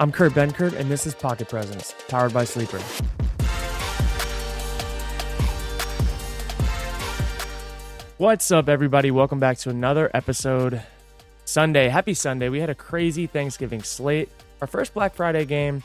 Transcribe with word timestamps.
I'm 0.00 0.10
Kurt 0.10 0.32
Benkert, 0.32 0.72
and 0.72 0.90
this 0.90 1.06
is 1.06 1.14
Pocket 1.14 1.50
Presence, 1.50 1.94
powered 2.08 2.32
by 2.32 2.44
Sleeper. 2.44 2.78
What's 8.16 8.50
up, 8.50 8.70
everybody? 8.70 9.10
Welcome 9.10 9.38
back 9.38 9.58
to 9.58 9.68
another 9.68 10.10
episode. 10.14 10.80
Sunday. 11.44 11.90
Happy 11.90 12.14
Sunday. 12.14 12.48
We 12.48 12.60
had 12.60 12.70
a 12.70 12.74
crazy 12.74 13.26
Thanksgiving 13.26 13.82
slate, 13.82 14.30
our 14.62 14.66
first 14.66 14.94
Black 14.94 15.14
Friday 15.14 15.44
game, 15.44 15.82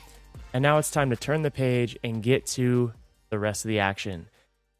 and 0.54 0.64
now 0.64 0.78
it's 0.78 0.92
time 0.92 1.10
to 1.10 1.18
turn 1.18 1.42
the 1.42 1.52
page 1.52 1.98
and 2.02 2.24
get 2.24 2.46
to 2.46 2.94
the 3.32 3.38
rest 3.38 3.66
of 3.66 3.68
the 3.68 3.80
action. 3.80 4.30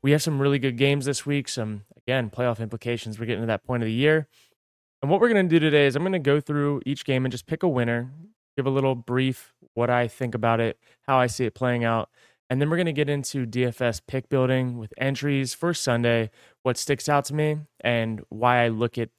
We 0.02 0.12
have 0.12 0.22
some 0.24 0.42
really 0.42 0.60
good 0.60 0.78
games 0.78 1.04
this 1.04 1.26
week, 1.26 1.50
some, 1.50 1.84
again, 1.98 2.30
playoff 2.30 2.62
implications. 2.62 3.20
We're 3.20 3.26
getting 3.26 3.44
to 3.44 3.48
that 3.48 3.66
point 3.66 3.84
of 3.84 3.88
the 3.88 3.92
year. 3.92 4.30
And 5.02 5.12
what 5.12 5.20
we're 5.20 5.28
going 5.28 5.46
to 5.46 5.50
do 5.50 5.60
today 5.60 5.88
is 5.88 5.98
I'm 5.98 6.04
going 6.04 6.14
to 6.14 6.20
go 6.20 6.40
through 6.40 6.84
each 6.86 7.04
game 7.04 7.26
and 7.26 7.34
just 7.34 7.48
pick 7.48 7.64
a 7.64 7.68
winner, 7.68 8.12
give 8.56 8.66
a 8.66 8.72
little 8.72 8.96
brief 8.96 9.54
what 9.74 9.90
I 9.90 10.08
think 10.08 10.36
about 10.36 10.60
it, 10.60 10.80
how 11.08 11.18
I 11.18 11.28
see 11.28 11.46
it 11.46 11.56
playing 11.56 11.84
out. 11.84 12.10
And 12.50 12.62
then 12.62 12.70
we're 12.70 12.78
going 12.78 12.86
to 12.86 12.94
get 12.94 13.10
into 13.10 13.46
DFS 13.46 14.02
pick 14.08 14.30
building 14.30 14.78
with 14.78 14.94
entries 14.98 15.54
for 15.54 15.74
Sunday, 15.74 16.30
what 16.64 16.78
sticks 16.78 17.10
out 17.10 17.26
to 17.26 17.34
me, 17.34 17.58
and 17.82 18.22
why 18.30 18.64
I 18.64 18.68
look 18.68 18.98
at, 18.98 19.10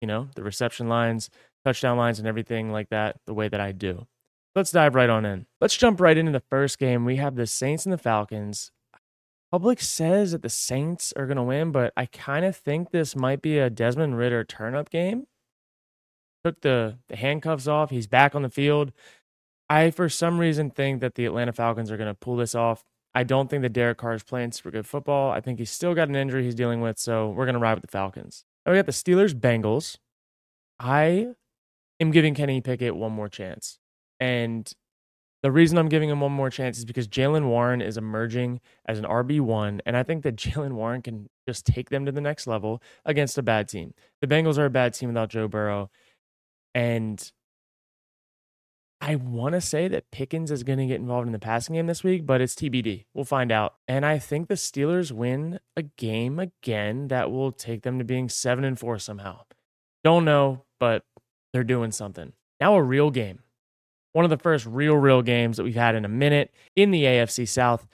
you 0.00 0.06
know, 0.06 0.28
the 0.36 0.42
reception 0.42 0.88
lines, 0.88 1.28
touchdown 1.64 1.96
lines, 1.96 2.18
and 2.18 2.28
everything 2.28 2.70
like 2.70 2.90
that 2.90 3.16
the 3.26 3.34
way 3.34 3.48
that 3.48 3.60
I 3.60 3.72
do. 3.72 4.06
Let's 4.54 4.70
dive 4.70 4.94
right 4.94 5.10
on 5.10 5.24
in. 5.26 5.46
Let's 5.60 5.76
jump 5.76 6.00
right 6.00 6.16
into 6.16 6.32
the 6.32 6.40
first 6.40 6.78
game. 6.78 7.04
We 7.04 7.16
have 7.16 7.34
the 7.34 7.46
Saints 7.46 7.84
and 7.84 7.92
the 7.92 7.98
Falcons. 7.98 8.70
Public 9.50 9.80
says 9.80 10.32
that 10.32 10.42
the 10.42 10.48
Saints 10.48 11.12
are 11.16 11.26
going 11.26 11.36
to 11.36 11.42
win, 11.42 11.72
but 11.72 11.92
I 11.96 12.06
kind 12.06 12.44
of 12.44 12.56
think 12.56 12.90
this 12.90 13.14
might 13.14 13.42
be 13.42 13.58
a 13.58 13.68
Desmond 13.68 14.16
Ridder 14.16 14.44
turn 14.44 14.74
up 14.74 14.90
game 14.90 15.26
took 16.46 16.60
the, 16.60 16.98
the 17.08 17.16
handcuffs 17.16 17.66
off. 17.66 17.90
He's 17.90 18.06
back 18.06 18.34
on 18.34 18.42
the 18.42 18.48
field. 18.48 18.92
I, 19.68 19.90
for 19.90 20.08
some 20.08 20.38
reason, 20.38 20.70
think 20.70 21.00
that 21.00 21.16
the 21.16 21.24
Atlanta 21.24 21.52
Falcons 21.52 21.90
are 21.90 21.96
going 21.96 22.08
to 22.08 22.14
pull 22.14 22.36
this 22.36 22.54
off. 22.54 22.84
I 23.14 23.24
don't 23.24 23.50
think 23.50 23.62
that 23.62 23.72
Derek 23.72 23.98
Carr 23.98 24.14
is 24.14 24.22
playing 24.22 24.52
super 24.52 24.70
good 24.70 24.86
football. 24.86 25.32
I 25.32 25.40
think 25.40 25.58
he's 25.58 25.70
still 25.70 25.94
got 25.94 26.08
an 26.08 26.14
injury 26.14 26.44
he's 26.44 26.54
dealing 26.54 26.80
with, 26.80 26.98
so 26.98 27.30
we're 27.30 27.46
going 27.46 27.54
to 27.54 27.60
ride 27.60 27.74
with 27.74 27.82
the 27.82 27.88
Falcons. 27.88 28.44
Now 28.64 28.72
we 28.72 28.78
got 28.78 28.86
the 28.86 28.92
Steelers 28.92 29.34
Bengals. 29.34 29.96
I 30.78 31.28
am 31.98 32.10
giving 32.10 32.34
Kenny 32.34 32.60
Pickett 32.60 32.94
one 32.94 33.12
more 33.12 33.28
chance. 33.28 33.78
And 34.20 34.70
the 35.42 35.50
reason 35.50 35.78
I'm 35.78 35.88
giving 35.88 36.10
him 36.10 36.20
one 36.20 36.32
more 36.32 36.50
chance 36.50 36.78
is 36.78 36.84
because 36.84 37.08
Jaylen 37.08 37.46
Warren 37.46 37.80
is 37.80 37.96
emerging 37.96 38.60
as 38.86 38.98
an 38.98 39.04
RB1, 39.04 39.80
and 39.84 39.96
I 39.96 40.02
think 40.02 40.22
that 40.22 40.36
Jaylen 40.36 40.72
Warren 40.72 41.02
can 41.02 41.28
just 41.48 41.66
take 41.66 41.90
them 41.90 42.06
to 42.06 42.12
the 42.12 42.20
next 42.20 42.46
level 42.46 42.82
against 43.04 43.38
a 43.38 43.42
bad 43.42 43.68
team. 43.68 43.94
The 44.20 44.26
Bengals 44.26 44.58
are 44.58 44.66
a 44.66 44.70
bad 44.70 44.94
team 44.94 45.08
without 45.08 45.30
Joe 45.30 45.48
Burrow. 45.48 45.90
And 46.76 47.32
I 49.00 49.14
want 49.14 49.54
to 49.54 49.62
say 49.62 49.88
that 49.88 50.10
Pickens 50.10 50.50
is 50.50 50.62
going 50.62 50.78
to 50.78 50.86
get 50.86 51.00
involved 51.00 51.26
in 51.26 51.32
the 51.32 51.38
passing 51.38 51.74
game 51.74 51.86
this 51.86 52.04
week, 52.04 52.26
but 52.26 52.42
it's 52.42 52.54
TBD. 52.54 53.06
We'll 53.14 53.24
find 53.24 53.50
out. 53.50 53.76
And 53.88 54.04
I 54.04 54.18
think 54.18 54.48
the 54.48 54.56
Steelers 54.56 55.10
win 55.10 55.58
a 55.74 55.84
game 55.84 56.38
again 56.38 57.08
that 57.08 57.30
will 57.30 57.50
take 57.50 57.80
them 57.80 57.98
to 57.98 58.04
being 58.04 58.28
7 58.28 58.62
and 58.62 58.78
4 58.78 58.98
somehow. 58.98 59.44
Don't 60.04 60.26
know, 60.26 60.64
but 60.78 61.02
they're 61.54 61.64
doing 61.64 61.92
something. 61.92 62.34
Now 62.60 62.74
a 62.74 62.82
real 62.82 63.10
game. 63.10 63.38
One 64.12 64.26
of 64.26 64.30
the 64.30 64.36
first 64.36 64.66
real 64.66 64.96
real 64.96 65.22
games 65.22 65.56
that 65.56 65.64
we've 65.64 65.74
had 65.74 65.94
in 65.94 66.04
a 66.04 66.08
minute 66.08 66.52
in 66.74 66.90
the 66.90 67.04
AFC 67.04 67.48
South. 67.48 67.86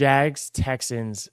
Jags 0.00 0.50
Texans. 0.50 1.28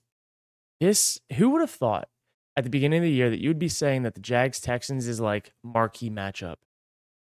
This 0.79 1.19
who 1.37 1.49
would 1.49 1.61
have 1.61 1.71
thought 1.71 2.07
at 2.55 2.63
the 2.63 2.69
beginning 2.69 2.99
of 2.99 3.03
the 3.03 3.11
year 3.11 3.31
that 3.31 3.39
you 3.39 3.49
would 3.49 3.57
be 3.57 3.67
saying 3.69 4.03
that 4.03 4.13
the 4.13 4.21
Jags 4.21 4.59
Texans 4.59 5.07
is 5.07 5.19
like 5.19 5.53
marquee 5.63 6.09
matchup. 6.09 6.55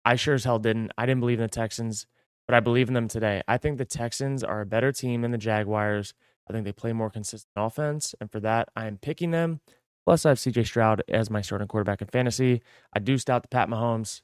I 0.05 0.15
sure 0.15 0.35
as 0.35 0.43
hell 0.43 0.59
didn't. 0.59 0.91
I 0.97 1.05
didn't 1.05 1.21
believe 1.21 1.39
in 1.39 1.43
the 1.43 1.49
Texans, 1.49 2.05
but 2.47 2.55
I 2.55 2.59
believe 2.59 2.87
in 2.87 2.93
them 2.93 3.07
today. 3.07 3.41
I 3.47 3.57
think 3.57 3.77
the 3.77 3.85
Texans 3.85 4.43
are 4.43 4.61
a 4.61 4.65
better 4.65 4.91
team 4.91 5.21
than 5.21 5.31
the 5.31 5.37
Jaguars. 5.37 6.13
I 6.49 6.53
think 6.53 6.65
they 6.65 6.73
play 6.73 6.91
more 6.93 7.09
consistent 7.09 7.53
offense, 7.55 8.13
and 8.19 8.31
for 8.31 8.39
that, 8.41 8.69
I 8.75 8.85
am 8.87 8.97
picking 8.97 9.31
them. 9.31 9.61
Plus, 10.05 10.25
I 10.25 10.29
have 10.29 10.37
CJ 10.37 10.65
Stroud 10.65 11.01
as 11.07 11.29
my 11.29 11.41
starting 11.41 11.67
quarterback 11.67 12.01
in 12.01 12.07
fantasy. 12.09 12.61
I 12.93 12.99
do 12.99 13.17
stout 13.17 13.43
the 13.43 13.47
Pat 13.47 13.69
Mahomes, 13.69 14.21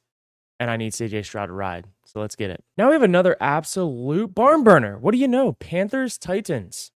and 0.60 0.70
I 0.70 0.76
need 0.76 0.92
CJ 0.92 1.24
Stroud 1.24 1.48
to 1.48 1.54
ride. 1.54 1.88
So 2.06 2.20
let's 2.20 2.36
get 2.36 2.50
it. 2.50 2.64
Now 2.78 2.88
we 2.88 2.94
have 2.94 3.04
another 3.04 3.38
absolute 3.40 4.36
barn 4.36 4.64
burner. 4.64 4.98
What 4.98 5.14
do 5.14 5.18
you 5.18 5.28
know? 5.28 5.54
Panthers 5.54 6.18
Titans. 6.18 6.92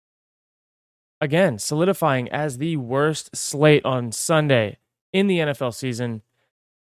Again, 1.22 1.58
solidifying 1.58 2.28
as 2.30 2.58
the 2.58 2.76
worst 2.76 3.34
slate 3.34 3.86
on 3.86 4.12
Sunday 4.12 4.78
in 5.14 5.28
the 5.28 5.40
NFL 5.40 5.74
season. 5.74 6.22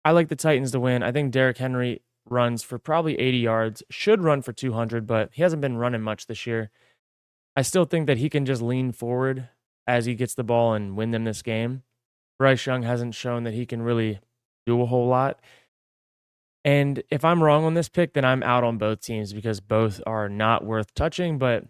I 0.04 0.12
like 0.12 0.28
the 0.28 0.36
Titans 0.36 0.72
to 0.72 0.80
win. 0.80 1.02
I 1.02 1.12
think 1.12 1.32
Derrick 1.32 1.58
Henry 1.58 2.02
runs 2.28 2.62
for 2.62 2.78
probably 2.78 3.18
80 3.18 3.38
yards, 3.38 3.82
should 3.90 4.22
run 4.22 4.42
for 4.42 4.52
200, 4.52 5.06
but 5.06 5.30
he 5.32 5.42
hasn't 5.42 5.60
been 5.60 5.76
running 5.76 6.02
much 6.02 6.26
this 6.26 6.46
year. 6.46 6.70
I 7.56 7.62
still 7.62 7.84
think 7.84 8.06
that 8.06 8.18
he 8.18 8.30
can 8.30 8.46
just 8.46 8.62
lean 8.62 8.92
forward 8.92 9.48
as 9.86 10.06
he 10.06 10.14
gets 10.14 10.34
the 10.34 10.44
ball 10.44 10.74
and 10.74 10.96
win 10.96 11.10
them 11.10 11.24
this 11.24 11.42
game. 11.42 11.82
Bryce 12.38 12.64
Young 12.64 12.82
hasn't 12.82 13.14
shown 13.14 13.44
that 13.44 13.54
he 13.54 13.66
can 13.66 13.82
really 13.82 14.20
do 14.66 14.80
a 14.80 14.86
whole 14.86 15.08
lot. 15.08 15.40
And 16.64 17.02
if 17.10 17.24
I'm 17.24 17.42
wrong 17.42 17.64
on 17.64 17.74
this 17.74 17.88
pick, 17.88 18.12
then 18.14 18.24
I'm 18.24 18.42
out 18.42 18.64
on 18.64 18.78
both 18.78 19.00
teams 19.00 19.32
because 19.32 19.60
both 19.60 20.00
are 20.06 20.28
not 20.28 20.64
worth 20.64 20.94
touching, 20.94 21.38
but 21.38 21.64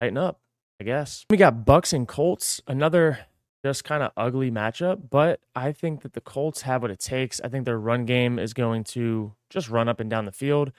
tighten 0.00 0.18
up, 0.18 0.40
I 0.80 0.84
guess. 0.84 1.24
We 1.30 1.36
got 1.36 1.64
Bucks 1.64 1.92
and 1.92 2.06
Colts, 2.06 2.60
another 2.66 3.20
just 3.64 3.84
kind 3.84 4.02
of 4.02 4.12
ugly 4.16 4.50
matchup, 4.50 5.10
but 5.10 5.40
I 5.54 5.72
think 5.72 6.02
that 6.02 6.14
the 6.14 6.20
Colts 6.20 6.62
have 6.62 6.82
what 6.82 6.90
it 6.90 6.98
takes. 6.98 7.40
I 7.42 7.48
think 7.48 7.64
their 7.64 7.78
run 7.78 8.06
game 8.06 8.38
is 8.38 8.54
going 8.54 8.84
to 8.84 9.34
just 9.50 9.68
run 9.68 9.88
up 9.88 10.00
and 10.00 10.08
down 10.08 10.24
the 10.24 10.32
field 10.32 10.72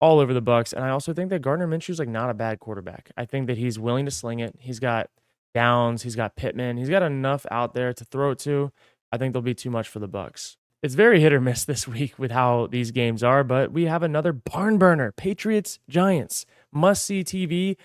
all 0.00 0.20
over 0.20 0.32
the 0.32 0.40
Bucks, 0.40 0.72
and 0.72 0.84
I 0.84 0.90
also 0.90 1.12
think 1.12 1.30
that 1.30 1.42
Gardner 1.42 1.66
Minshew's 1.66 1.98
like 1.98 2.08
not 2.08 2.30
a 2.30 2.34
bad 2.34 2.60
quarterback. 2.60 3.10
I 3.16 3.24
think 3.24 3.48
that 3.48 3.58
he's 3.58 3.78
willing 3.78 4.04
to 4.04 4.10
sling 4.10 4.38
it. 4.38 4.54
He's 4.60 4.78
got 4.78 5.10
Downs, 5.54 6.02
he's 6.02 6.14
got 6.14 6.36
Pittman, 6.36 6.76
he's 6.76 6.90
got 6.90 7.02
enough 7.02 7.46
out 7.50 7.74
there 7.74 7.92
to 7.92 8.04
throw 8.04 8.30
it 8.30 8.38
to. 8.40 8.70
I 9.10 9.16
think 9.16 9.32
there'll 9.32 9.42
be 9.42 9.54
too 9.54 9.70
much 9.70 9.88
for 9.88 9.98
the 9.98 10.06
Bucks. 10.06 10.56
It's 10.80 10.94
very 10.94 11.20
hit 11.20 11.32
or 11.32 11.40
miss 11.40 11.64
this 11.64 11.88
week 11.88 12.18
with 12.18 12.30
how 12.30 12.68
these 12.68 12.92
games 12.92 13.22
are, 13.24 13.42
but 13.42 13.72
we 13.72 13.86
have 13.86 14.02
another 14.02 14.32
barn 14.32 14.78
burner. 14.78 15.12
Patriots 15.12 15.78
Giants. 15.88 16.46
Must 16.72 17.04
see 17.04 17.24
TV 17.24 17.76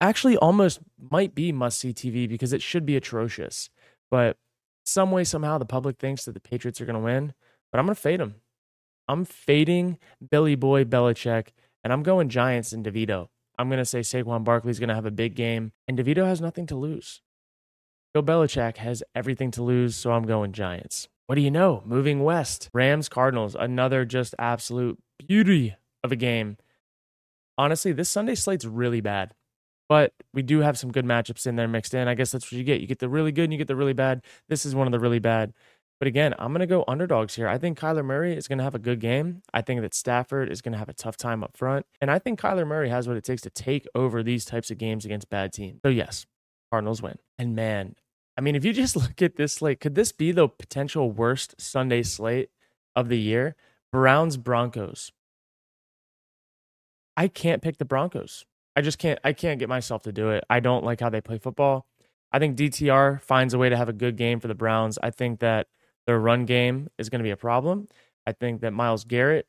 actually 0.00 0.36
almost 0.36 0.80
might 0.98 1.34
be 1.34 1.52
must 1.52 1.78
see 1.78 1.92
TV 1.92 2.28
because 2.28 2.52
it 2.52 2.62
should 2.62 2.86
be 2.86 2.96
atrocious. 2.96 3.70
But 4.10 4.36
some 4.84 5.10
way, 5.10 5.24
somehow, 5.24 5.58
the 5.58 5.64
public 5.64 5.98
thinks 5.98 6.24
that 6.24 6.32
the 6.32 6.40
Patriots 6.40 6.80
are 6.80 6.86
going 6.86 6.94
to 6.94 7.00
win. 7.00 7.34
But 7.72 7.78
I'm 7.78 7.86
going 7.86 7.94
to 7.94 8.00
fade 8.00 8.20
them. 8.20 8.36
I'm 9.08 9.24
fading 9.24 9.98
Billy 10.30 10.54
Boy 10.54 10.84
Belichick, 10.84 11.48
and 11.84 11.92
I'm 11.92 12.02
going 12.02 12.28
Giants 12.28 12.72
and 12.72 12.84
DeVito. 12.84 13.28
I'm 13.58 13.68
going 13.68 13.78
to 13.78 13.84
say 13.84 14.00
Saquon 14.00 14.44
Barkley's 14.44 14.78
going 14.78 14.88
to 14.88 14.94
have 14.94 15.06
a 15.06 15.10
big 15.10 15.34
game, 15.34 15.72
and 15.88 15.98
DeVito 15.98 16.26
has 16.26 16.40
nothing 16.40 16.66
to 16.66 16.76
lose. 16.76 17.22
Bill 18.12 18.22
Belichick 18.22 18.78
has 18.78 19.02
everything 19.14 19.50
to 19.52 19.62
lose, 19.62 19.96
so 19.96 20.12
I'm 20.12 20.26
going 20.26 20.52
Giants. 20.52 21.08
What 21.26 21.34
do 21.36 21.40
you 21.40 21.50
know? 21.50 21.82
Moving 21.84 22.22
west, 22.22 22.70
Rams 22.72 23.08
Cardinals, 23.08 23.56
another 23.58 24.04
just 24.04 24.34
absolute 24.38 24.98
beauty 25.26 25.76
of 26.04 26.12
a 26.12 26.16
game. 26.16 26.56
Honestly, 27.58 27.92
this 27.92 28.10
Sunday 28.10 28.34
slate's 28.34 28.66
really 28.66 29.00
bad. 29.00 29.32
But 29.88 30.12
we 30.34 30.42
do 30.42 30.60
have 30.60 30.78
some 30.78 30.90
good 30.90 31.04
matchups 31.04 31.46
in 31.46 31.56
there 31.56 31.68
mixed 31.68 31.94
in. 31.94 32.08
I 32.08 32.14
guess 32.14 32.32
that's 32.32 32.46
what 32.46 32.58
you 32.58 32.64
get. 32.64 32.80
You 32.80 32.86
get 32.86 32.98
the 32.98 33.08
really 33.08 33.32
good 33.32 33.44
and 33.44 33.52
you 33.52 33.58
get 33.58 33.68
the 33.68 33.76
really 33.76 33.92
bad. 33.92 34.22
This 34.48 34.66
is 34.66 34.74
one 34.74 34.86
of 34.86 34.92
the 34.92 34.98
really 34.98 35.20
bad. 35.20 35.52
But 35.98 36.08
again, 36.08 36.34
I'm 36.38 36.52
going 36.52 36.60
to 36.60 36.66
go 36.66 36.84
underdogs 36.86 37.34
here. 37.36 37.48
I 37.48 37.56
think 37.56 37.78
Kyler 37.78 38.04
Murray 38.04 38.36
is 38.36 38.48
going 38.48 38.58
to 38.58 38.64
have 38.64 38.74
a 38.74 38.80
good 38.80 39.00
game. 39.00 39.42
I 39.54 39.62
think 39.62 39.80
that 39.80 39.94
Stafford 39.94 40.50
is 40.50 40.60
going 40.60 40.72
to 40.72 40.78
have 40.78 40.90
a 40.90 40.94
tough 40.94 41.16
time 41.16 41.42
up 41.42 41.56
front. 41.56 41.86
And 42.00 42.10
I 42.10 42.18
think 42.18 42.38
Kyler 42.38 42.66
Murray 42.66 42.90
has 42.90 43.08
what 43.08 43.16
it 43.16 43.24
takes 43.24 43.42
to 43.42 43.50
take 43.50 43.86
over 43.94 44.22
these 44.22 44.44
types 44.44 44.70
of 44.70 44.76
games 44.76 45.06
against 45.06 45.30
bad 45.30 45.52
teams. 45.52 45.80
So, 45.82 45.88
yes, 45.88 46.26
Cardinals 46.70 47.00
win. 47.00 47.18
And 47.38 47.54
man, 47.54 47.94
I 48.36 48.42
mean, 48.42 48.56
if 48.56 48.64
you 48.64 48.72
just 48.74 48.96
look 48.96 49.22
at 49.22 49.36
this 49.36 49.54
slate, 49.54 49.80
could 49.80 49.94
this 49.94 50.12
be 50.12 50.32
the 50.32 50.48
potential 50.48 51.10
worst 51.10 51.54
Sunday 51.58 52.02
slate 52.02 52.50
of 52.94 53.08
the 53.08 53.18
year? 53.18 53.56
Browns 53.90 54.36
Broncos. 54.36 55.12
I 57.16 57.28
can't 57.28 57.62
pick 57.62 57.78
the 57.78 57.86
Broncos. 57.86 58.44
I 58.76 58.82
just 58.82 58.98
can't 58.98 59.18
I 59.24 59.32
can't 59.32 59.58
get 59.58 59.68
myself 59.68 60.02
to 60.02 60.12
do 60.12 60.30
it. 60.30 60.44
I 60.48 60.60
don't 60.60 60.84
like 60.84 61.00
how 61.00 61.08
they 61.08 61.20
play 61.22 61.38
football. 61.38 61.86
I 62.32 62.38
think 62.38 62.56
DTR 62.56 63.22
finds 63.22 63.54
a 63.54 63.58
way 63.58 63.70
to 63.70 63.76
have 63.76 63.88
a 63.88 63.94
good 63.94 64.16
game 64.16 64.38
for 64.38 64.48
the 64.48 64.54
Browns. 64.54 64.98
I 65.02 65.10
think 65.10 65.40
that 65.40 65.68
their 66.06 66.18
run 66.20 66.44
game 66.44 66.88
is 66.98 67.08
going 67.08 67.20
to 67.20 67.24
be 67.24 67.30
a 67.30 67.36
problem. 67.36 67.88
I 68.26 68.32
think 68.32 68.60
that 68.60 68.72
Myles 68.72 69.04
Garrett 69.04 69.46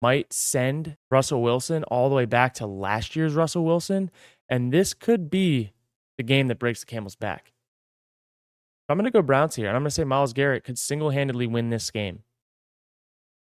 might 0.00 0.32
send 0.32 0.96
Russell 1.10 1.42
Wilson 1.42 1.84
all 1.84 2.08
the 2.08 2.14
way 2.14 2.24
back 2.24 2.54
to 2.54 2.66
last 2.66 3.16
year's 3.16 3.34
Russell 3.34 3.64
Wilson, 3.64 4.10
and 4.48 4.72
this 4.72 4.94
could 4.94 5.30
be 5.30 5.72
the 6.16 6.22
game 6.22 6.48
that 6.48 6.58
breaks 6.58 6.80
the 6.80 6.86
camel's 6.86 7.16
back. 7.16 7.52
I'm 8.88 8.98
going 8.98 9.06
to 9.06 9.10
go 9.10 9.22
Browns 9.22 9.56
here, 9.56 9.66
and 9.66 9.76
I'm 9.76 9.82
going 9.82 9.88
to 9.88 9.94
say 9.94 10.04
Myles 10.04 10.34
Garrett 10.34 10.62
could 10.62 10.78
single-handedly 10.78 11.46
win 11.46 11.70
this 11.70 11.90
game. 11.90 12.22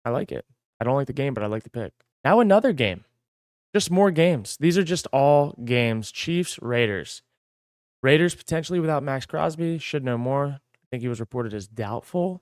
I 0.05 0.11
like 0.11 0.31
it. 0.31 0.45
I 0.79 0.83
don't 0.83 0.95
like 0.95 1.07
the 1.07 1.13
game, 1.13 1.33
but 1.33 1.43
I 1.43 1.47
like 1.47 1.63
the 1.63 1.69
pick. 1.71 1.93
Now 2.23 2.39
another 2.39 2.73
game. 2.73 3.05
Just 3.75 3.91
more 3.91 4.09
games. 4.09 4.55
These 4.57 4.77
are 4.77 4.83
just 4.85 5.05
all 5.11 5.53
games. 5.65 6.09
Chiefs, 6.11 6.57
Raiders. 6.61 7.21
Raiders 8.01 8.33
potentially 8.33 8.79
without 8.79 9.03
Maxx 9.03 9.25
Crosby 9.25 9.77
should 9.79 10.03
know 10.05 10.17
more. 10.17 10.45
I 10.45 10.85
think 10.89 11.01
he 11.01 11.09
was 11.09 11.19
reported 11.19 11.53
as 11.53 11.67
doubtful. 11.67 12.41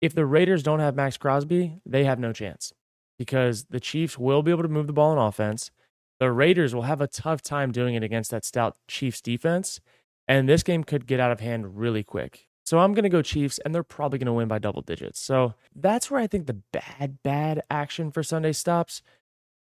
If 0.00 0.14
the 0.14 0.24
Raiders 0.24 0.62
don't 0.62 0.80
have 0.80 0.96
Maxx 0.96 1.18
Crosby, 1.18 1.78
they 1.84 2.04
have 2.04 2.18
no 2.18 2.32
chance. 2.32 2.72
because 3.18 3.66
the 3.70 3.78
Chiefs 3.78 4.18
will 4.18 4.42
be 4.42 4.50
able 4.50 4.62
to 4.64 4.68
move 4.68 4.88
the 4.88 4.92
ball 4.92 5.16
on 5.16 5.28
offense. 5.28 5.70
The 6.18 6.32
Raiders 6.32 6.74
will 6.74 6.82
have 6.82 7.00
a 7.00 7.06
tough 7.06 7.40
time 7.40 7.70
doing 7.70 7.94
it 7.94 8.02
against 8.02 8.32
that 8.32 8.44
stout 8.44 8.76
Chiefs 8.88 9.20
defense. 9.20 9.80
And 10.26 10.48
this 10.48 10.64
game 10.64 10.82
could 10.82 11.06
get 11.06 11.20
out 11.20 11.30
of 11.30 11.38
hand 11.38 11.78
really 11.78 12.02
quick. 12.02 12.48
So 12.64 12.78
I'm 12.80 12.94
going 12.94 13.04
to 13.04 13.08
go 13.08 13.22
Chiefs, 13.22 13.58
and 13.64 13.72
they're 13.74 13.84
probably 13.84 14.18
going 14.18 14.26
to 14.26 14.32
win 14.32 14.48
by 14.48 14.58
double 14.58 14.82
digits. 14.82 15.20
So 15.20 15.54
that's 15.74 16.10
where 16.10 16.20
I 16.20 16.26
think 16.26 16.46
the 16.46 16.60
bad, 16.72 17.18
bad 17.22 17.62
action 17.70 18.10
for 18.10 18.24
Sunday 18.24 18.52
stops. 18.52 19.02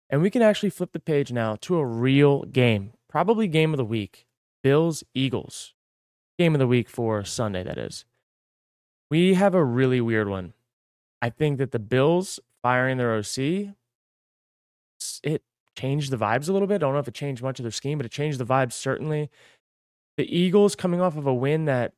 And 0.09 0.23
we 0.23 0.31
can 0.31 0.43
actually 0.43 0.71
flip 0.71 0.93
the 0.93 1.01
page 1.01 1.33
now 1.33 1.57
to 1.63 1.79
a 1.79 1.87
real 1.87 2.45
game, 2.45 2.93
probably 3.09 3.49
game 3.49 3.73
of 3.73 3.79
the 3.79 3.85
week 3.85 4.27
Bills, 4.63 5.05
Eagles. 5.15 5.75
Game 6.39 6.55
of 6.55 6.59
the 6.59 6.67
week 6.67 6.89
for 6.89 7.25
Sunday, 7.25 7.63
that 7.63 7.79
is. 7.79 8.05
We 9.11 9.35
have 9.35 9.55
a 9.55 9.65
really 9.65 10.01
weird 10.01 10.29
one. 10.29 10.53
I 11.23 11.31
think 11.31 11.59
that 11.59 11.73
the 11.73 11.79
Bills 11.79 12.41
firing 12.63 12.99
their 12.99 13.15
OC, 13.15 13.75
it 15.23 15.43
changed 15.77 16.11
the 16.11 16.17
vibes 16.17 16.49
a 16.49 16.53
little 16.53 16.69
bit. 16.69 16.77
I 16.77 16.79
don't 16.79 16.95
know 16.95 16.99
if 16.99 17.09
it 17.09 17.15
changed 17.15 17.43
much 17.43 17.59
of 17.59 17.65
their 17.65 17.71
scheme, 17.71 17.99
but 17.99 18.07
it 18.07 18.13
changed 18.13 18.39
the 18.39 18.45
vibes 18.45 18.73
certainly. 18.73 19.31
The 20.17 20.37
Eagles 20.37 20.75
coming 20.75 21.01
off 21.01 21.17
of 21.17 21.27
a 21.27 21.35
win 21.35 21.67
that 21.67 21.93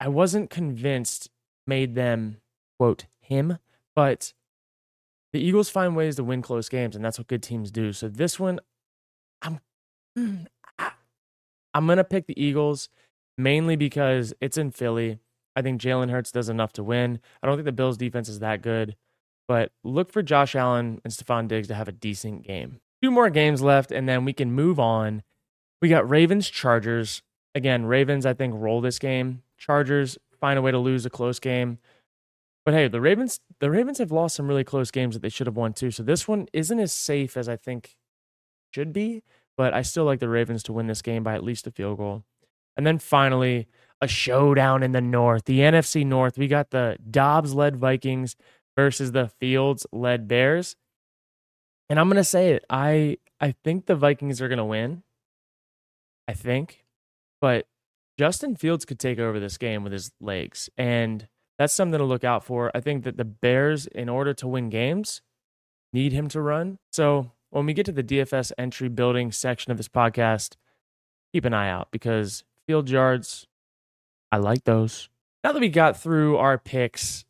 I 0.00 0.08
wasn't 0.08 0.50
convinced 0.50 1.30
made 1.66 1.94
them, 1.94 2.38
quote, 2.78 3.06
him, 3.20 3.58
but 3.96 4.34
the 5.34 5.40
Eagles 5.40 5.68
find 5.68 5.96
ways 5.96 6.14
to 6.14 6.22
win 6.22 6.42
close 6.42 6.68
games, 6.68 6.94
and 6.94 7.04
that's 7.04 7.18
what 7.18 7.26
good 7.26 7.42
teams 7.42 7.72
do. 7.72 7.92
So 7.92 8.08
this 8.08 8.38
one, 8.38 8.60
I'm, 9.42 9.58
mm, 10.16 10.46
I'm 11.74 11.86
gonna 11.88 12.04
pick 12.04 12.28
the 12.28 12.40
Eagles 12.40 12.88
mainly 13.36 13.74
because 13.74 14.32
it's 14.40 14.56
in 14.56 14.70
Philly. 14.70 15.18
I 15.56 15.62
think 15.62 15.80
Jalen 15.80 16.10
Hurts 16.10 16.30
does 16.30 16.48
enough 16.48 16.72
to 16.74 16.84
win. 16.84 17.18
I 17.42 17.48
don't 17.48 17.56
think 17.56 17.64
the 17.64 17.72
Bills' 17.72 17.96
defense 17.96 18.28
is 18.28 18.38
that 18.38 18.62
good, 18.62 18.94
but 19.48 19.72
look 19.82 20.12
for 20.12 20.22
Josh 20.22 20.54
Allen 20.54 21.00
and 21.02 21.12
Stefon 21.12 21.48
Diggs 21.48 21.66
to 21.66 21.74
have 21.74 21.88
a 21.88 21.92
decent 21.92 22.42
game. 22.42 22.78
Two 23.02 23.10
more 23.10 23.28
games 23.28 23.60
left, 23.60 23.90
and 23.90 24.08
then 24.08 24.24
we 24.24 24.32
can 24.32 24.52
move 24.52 24.78
on. 24.78 25.24
We 25.82 25.88
got 25.88 26.08
Ravens 26.08 26.48
Chargers. 26.48 27.22
Again, 27.56 27.86
Ravens, 27.86 28.24
I 28.24 28.34
think, 28.34 28.54
roll 28.56 28.80
this 28.80 29.00
game. 29.00 29.42
Chargers 29.58 30.16
find 30.40 30.60
a 30.60 30.62
way 30.62 30.70
to 30.70 30.78
lose 30.78 31.04
a 31.04 31.10
close 31.10 31.40
game. 31.40 31.78
But 32.64 32.74
hey, 32.74 32.88
the 32.88 33.00
Ravens, 33.00 33.40
the 33.60 33.70
Ravens 33.70 33.98
have 33.98 34.10
lost 34.10 34.36
some 34.36 34.48
really 34.48 34.64
close 34.64 34.90
games 34.90 35.14
that 35.14 35.20
they 35.20 35.28
should 35.28 35.46
have 35.46 35.56
won 35.56 35.74
too. 35.74 35.90
So 35.90 36.02
this 36.02 36.26
one 36.26 36.46
isn't 36.52 36.78
as 36.78 36.92
safe 36.92 37.36
as 37.36 37.48
I 37.48 37.56
think 37.56 37.96
should 38.72 38.92
be, 38.92 39.22
but 39.56 39.74
I 39.74 39.82
still 39.82 40.04
like 40.04 40.20
the 40.20 40.28
Ravens 40.28 40.62
to 40.64 40.72
win 40.72 40.86
this 40.86 41.02
game 41.02 41.22
by 41.22 41.34
at 41.34 41.44
least 41.44 41.66
a 41.66 41.70
field 41.70 41.98
goal. 41.98 42.24
And 42.76 42.86
then 42.86 42.98
finally, 42.98 43.68
a 44.00 44.08
showdown 44.08 44.82
in 44.82 44.92
the 44.92 45.00
North, 45.00 45.44
the 45.44 45.60
NFC 45.60 46.04
North. 46.04 46.38
We 46.38 46.48
got 46.48 46.70
the 46.70 46.98
Dobbs 47.10 47.54
led 47.54 47.76
Vikings 47.76 48.36
versus 48.76 49.12
the 49.12 49.28
Fields 49.28 49.86
led 49.92 50.26
Bears. 50.26 50.76
And 51.88 52.00
I'm 52.00 52.08
going 52.08 52.16
to 52.16 52.24
say 52.24 52.50
it. 52.50 52.64
I 52.68 53.18
I 53.40 53.54
think 53.62 53.86
the 53.86 53.94
Vikings 53.94 54.40
are 54.40 54.48
going 54.48 54.58
to 54.58 54.64
win. 54.64 55.02
I 56.26 56.32
think. 56.32 56.84
But 57.40 57.66
Justin 58.18 58.56
Fields 58.56 58.84
could 58.84 58.98
take 58.98 59.18
over 59.18 59.38
this 59.38 59.58
game 59.58 59.84
with 59.84 59.92
his 59.92 60.12
legs 60.20 60.70
and 60.78 61.28
that's 61.58 61.72
something 61.72 61.98
to 61.98 62.04
look 62.04 62.24
out 62.24 62.44
for. 62.44 62.70
I 62.74 62.80
think 62.80 63.04
that 63.04 63.16
the 63.16 63.24
Bears 63.24 63.86
in 63.86 64.08
order 64.08 64.34
to 64.34 64.48
win 64.48 64.70
games 64.70 65.22
need 65.92 66.12
him 66.12 66.28
to 66.28 66.40
run. 66.40 66.78
So, 66.92 67.30
when 67.50 67.66
we 67.66 67.72
get 67.72 67.86
to 67.86 67.92
the 67.92 68.02
DFS 68.02 68.50
entry 68.58 68.88
building 68.88 69.30
section 69.30 69.70
of 69.70 69.76
this 69.76 69.88
podcast, 69.88 70.56
keep 71.32 71.44
an 71.44 71.54
eye 71.54 71.70
out 71.70 71.88
because 71.92 72.42
field 72.66 72.90
yards 72.90 73.46
I 74.32 74.38
like 74.38 74.64
those. 74.64 75.08
Now 75.44 75.52
that 75.52 75.60
we 75.60 75.68
got 75.68 75.96
through 75.96 76.38
our 76.38 76.58
picks, 76.58 77.24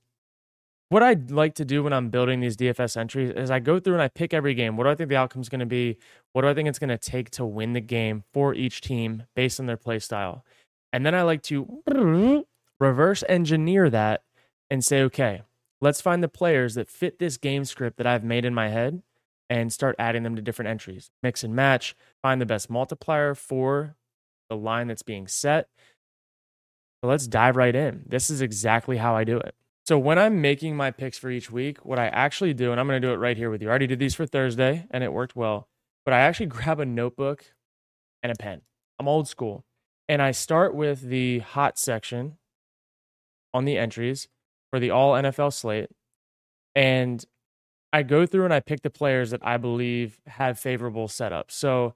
what 0.89 1.03
I'd 1.03 1.31
like 1.31 1.55
to 1.57 1.65
do 1.67 1.83
when 1.83 1.93
I'm 1.93 2.09
building 2.09 2.41
these 2.41 2.57
DFS 2.57 2.97
entries 2.97 3.31
is 3.31 3.51
I 3.51 3.59
go 3.59 3.79
through 3.79 3.93
and 3.93 4.03
I 4.03 4.09
pick 4.09 4.33
every 4.33 4.55
game. 4.55 4.79
What 4.79 4.85
do 4.85 4.91
I 4.91 4.95
think 4.95 5.11
the 5.11 5.17
outcome 5.17 5.43
is 5.43 5.51
going 5.51 5.61
to 5.61 5.67
be? 5.67 5.99
What 6.33 6.43
do 6.43 6.49
I 6.49 6.55
think 6.55 6.69
it's 6.69 6.79
going 6.79 6.89
to 6.89 6.97
take 6.97 7.29
to 7.33 7.45
win 7.45 7.75
the 7.75 7.81
game 7.83 8.25
for 8.33 8.55
each 8.55 8.81
team 8.81 9.25
based 9.37 9.61
on 9.61 9.67
their 9.67 9.77
play 9.77 9.99
style? 9.99 10.47
And 10.95 11.05
then 11.05 11.15
I 11.15 11.23
like 11.23 11.43
to 11.43 11.83
reverse 12.85 13.25
engineer 13.29 13.91
that 13.91 14.23
and 14.71 14.85
say, 14.85 15.03
okay, 15.03 15.43
let's 15.81 16.01
find 16.01 16.23
the 16.23 16.29
players 16.29 16.75
that 16.75 16.91
fit 16.91 17.19
this 17.19 17.37
game 17.37 17.65
script 17.65 17.97
that 17.97 18.07
I've 18.07 18.25
made 18.25 18.45
in 18.45 18.55
my 18.55 18.69
head 18.69 19.03
and 19.51 19.73
start 19.73 19.97
adding 19.99 20.23
them 20.23 20.37
to 20.37 20.43
different 20.43 20.71
entries. 20.71 21.11
Mix 21.23 21.45
and 21.45 21.55
match, 21.55 21.95
find 22.23 22.41
the 22.41 22.47
best 22.47 22.71
multiplier 22.71 23.35
for 23.35 23.97
the 24.49 24.57
line 24.57 24.89
that's 24.89 25.03
being 25.03 25.27
set. 25.27 25.69
So 27.03 27.09
let's 27.09 27.27
dive 27.27 27.57
right 27.57 27.75
in. 27.75 28.05
This 28.07 28.31
is 28.31 28.41
exactly 28.41 28.97
how 28.97 29.15
I 29.15 29.25
do 29.25 29.39
it. 29.39 29.55
So 29.87 29.99
when 29.99 30.19
I'm 30.19 30.41
making 30.41 30.77
my 30.77 30.91
picks 30.91 31.19
for 31.19 31.31
each 31.31 31.51
week, 31.51 31.85
what 31.85 31.99
I 31.99 32.07
actually 32.07 32.55
do, 32.55 32.71
and 32.71 32.81
I'm 32.81 32.87
going 32.87 33.01
to 33.01 33.07
do 33.07 33.13
it 33.13 33.19
right 33.19 33.37
here 33.37 33.51
with 33.51 33.61
you. 33.61 33.69
I 33.69 33.71
already 33.71 33.87
did 33.87 33.99
these 33.99 34.15
for 34.15 34.25
Thursday 34.25 34.87
and 34.91 35.05
it 35.05 35.13
worked 35.13 35.37
well, 35.37 35.69
but 36.05 36.15
I 36.15 36.21
actually 36.21 36.47
grab 36.57 36.81
a 36.81 36.87
notebook 36.87 37.45
and 38.23 38.33
a 38.33 38.35
pen. 38.35 38.63
I'm 38.99 39.09
old 39.09 39.29
school. 39.29 39.65
And 40.09 40.21
I 40.21 40.33
start 40.33 40.75
with 40.75 41.03
the 41.03 41.41
hot 41.41 41.79
section 41.79 42.37
on 43.55 43.65
the 43.65 43.79
entries 43.79 44.29
for 44.71 44.79
the 44.79 44.91
all 44.91 45.13
NFL 45.15 45.55
slate. 45.55 45.89
And 46.75 47.25
I 47.93 48.03
go 48.03 48.27
through 48.27 48.45
and 48.45 48.53
I 48.53 48.61
pick 48.61 48.83
the 48.83 48.91
players 48.91 49.31
that 49.31 49.41
I 49.47 49.57
believe 49.57 50.19
have 50.27 50.59
favorable 50.59 51.09
setups. 51.09 51.53
So 51.53 51.95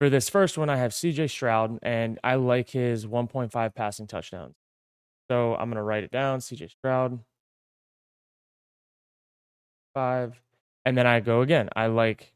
for 0.00 0.08
this 0.08 0.28
first 0.28 0.56
one, 0.56 0.70
I 0.70 0.76
have 0.76 0.92
CJ 0.92 1.30
Stroud, 1.30 1.78
and 1.82 2.18
I 2.22 2.36
like 2.36 2.70
his 2.70 3.06
1.5 3.06 3.74
passing 3.74 4.06
touchdowns. 4.06 4.54
So 5.30 5.54
I'm 5.54 5.68
going 5.68 5.76
to 5.76 5.82
write 5.82 6.04
it 6.04 6.10
down 6.10 6.40
CJ 6.40 6.70
Stroud, 6.70 7.20
five. 9.94 10.40
And 10.84 10.98
then 10.98 11.06
I 11.06 11.20
go 11.20 11.40
again. 11.40 11.68
I 11.74 11.86
like. 11.86 12.32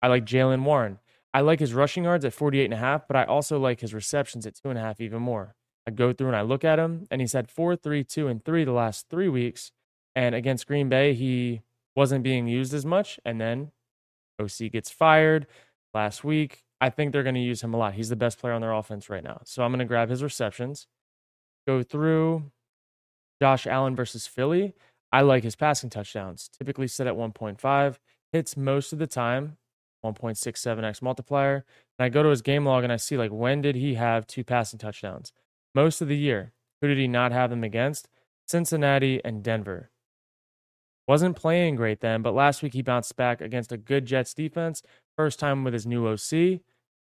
I 0.00 0.08
like 0.08 0.24
Jaylen 0.24 0.62
Warren. 0.64 1.00
I 1.34 1.40
like 1.42 1.60
his 1.60 1.74
rushing 1.74 2.04
yards 2.04 2.24
at 2.24 2.32
48 2.32 2.64
and 2.64 2.74
a 2.74 2.78
half, 2.78 3.06
but 3.06 3.16
I 3.16 3.24
also 3.24 3.58
like 3.58 3.80
his 3.80 3.92
receptions 3.92 4.46
at 4.46 4.54
two 4.54 4.70
and 4.70 4.78
a 4.78 4.82
half 4.82 5.00
even 5.00 5.20
more. 5.20 5.54
I 5.88 5.90
go 5.90 6.12
through 6.12 6.26
and 6.26 6.36
I 6.36 6.42
look 6.42 6.66
at 6.66 6.78
him, 6.78 7.06
and 7.10 7.22
he's 7.22 7.32
had 7.32 7.50
four, 7.50 7.74
three, 7.74 8.04
two, 8.04 8.28
and 8.28 8.44
three 8.44 8.62
the 8.62 8.72
last 8.72 9.06
three 9.08 9.30
weeks. 9.30 9.72
And 10.14 10.34
against 10.34 10.66
Green 10.66 10.90
Bay, 10.90 11.14
he 11.14 11.62
wasn't 11.96 12.22
being 12.22 12.46
used 12.46 12.74
as 12.74 12.84
much. 12.84 13.18
And 13.24 13.40
then 13.40 13.72
OC 14.38 14.70
gets 14.70 14.90
fired 14.90 15.46
last 15.94 16.24
week. 16.24 16.62
I 16.78 16.90
think 16.90 17.12
they're 17.12 17.22
going 17.22 17.36
to 17.36 17.40
use 17.40 17.62
him 17.62 17.72
a 17.72 17.78
lot. 17.78 17.94
He's 17.94 18.10
the 18.10 18.16
best 18.16 18.38
player 18.38 18.52
on 18.52 18.60
their 18.60 18.74
offense 18.74 19.08
right 19.08 19.24
now. 19.24 19.40
So 19.46 19.62
I'm 19.62 19.70
going 19.70 19.78
to 19.78 19.86
grab 19.86 20.10
his 20.10 20.22
receptions, 20.22 20.86
go 21.66 21.82
through 21.82 22.50
Josh 23.40 23.66
Allen 23.66 23.96
versus 23.96 24.26
Philly. 24.26 24.74
I 25.10 25.22
like 25.22 25.42
his 25.42 25.56
passing 25.56 25.88
touchdowns, 25.88 26.50
typically 26.50 26.88
set 26.88 27.06
at 27.06 27.14
1.5, 27.14 27.96
hits 28.30 28.58
most 28.58 28.92
of 28.92 28.98
the 28.98 29.06
time, 29.06 29.56
1.67x 30.04 31.00
multiplier. 31.00 31.64
And 31.98 32.04
I 32.04 32.10
go 32.10 32.22
to 32.22 32.28
his 32.28 32.42
game 32.42 32.66
log 32.66 32.84
and 32.84 32.92
I 32.92 32.96
see 32.96 33.16
like 33.16 33.30
when 33.30 33.62
did 33.62 33.74
he 33.74 33.94
have 33.94 34.26
two 34.26 34.44
passing 34.44 34.78
touchdowns? 34.78 35.32
Most 35.74 36.00
of 36.00 36.08
the 36.08 36.16
year. 36.16 36.52
Who 36.80 36.88
did 36.88 36.98
he 36.98 37.08
not 37.08 37.32
have 37.32 37.50
them 37.50 37.64
against? 37.64 38.08
Cincinnati 38.46 39.20
and 39.24 39.42
Denver. 39.42 39.90
Wasn't 41.06 41.36
playing 41.36 41.76
great 41.76 42.00
then, 42.00 42.22
but 42.22 42.34
last 42.34 42.62
week 42.62 42.74
he 42.74 42.82
bounced 42.82 43.16
back 43.16 43.40
against 43.40 43.72
a 43.72 43.78
good 43.78 44.06
Jets 44.06 44.34
defense. 44.34 44.82
First 45.16 45.40
time 45.40 45.64
with 45.64 45.72
his 45.72 45.86
new 45.86 46.06
OC, 46.06 46.60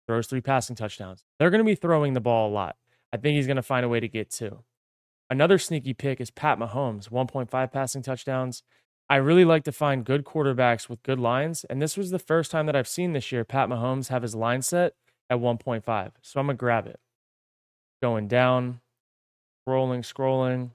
throws 0.07 0.27
three 0.27 0.41
passing 0.41 0.75
touchdowns. 0.75 1.23
They're 1.39 1.49
going 1.49 1.63
to 1.63 1.65
be 1.65 1.75
throwing 1.75 2.13
the 2.13 2.21
ball 2.21 2.49
a 2.49 2.53
lot. 2.53 2.77
I 3.11 3.17
think 3.17 3.35
he's 3.35 3.47
going 3.47 3.57
to 3.57 3.63
find 3.63 3.85
a 3.85 3.89
way 3.89 3.99
to 3.99 4.07
get 4.07 4.29
two. 4.29 4.63
Another 5.29 5.57
sneaky 5.57 5.93
pick 5.93 6.21
is 6.21 6.31
Pat 6.31 6.57
Mahomes, 6.57 7.09
1.5 7.09 7.71
passing 7.71 8.01
touchdowns. 8.01 8.63
I 9.09 9.17
really 9.17 9.45
like 9.45 9.63
to 9.63 9.71
find 9.71 10.05
good 10.05 10.25
quarterbacks 10.25 10.89
with 10.89 11.03
good 11.03 11.19
lines, 11.19 11.63
and 11.69 11.81
this 11.81 11.97
was 11.97 12.11
the 12.11 12.19
first 12.19 12.51
time 12.51 12.65
that 12.65 12.75
I've 12.75 12.87
seen 12.87 13.13
this 13.13 13.31
year 13.31 13.43
Pat 13.43 13.69
Mahomes 13.69 14.09
have 14.09 14.21
his 14.21 14.35
line 14.35 14.61
set 14.61 14.93
at 15.29 15.39
1.5. 15.39 16.11
So 16.21 16.39
I'm 16.39 16.47
going 16.47 16.57
to 16.57 16.59
grab 16.59 16.87
it. 16.87 16.99
Going 18.01 18.27
down, 18.27 18.81
scrolling, 19.67 19.99
scrolling. 19.99 20.71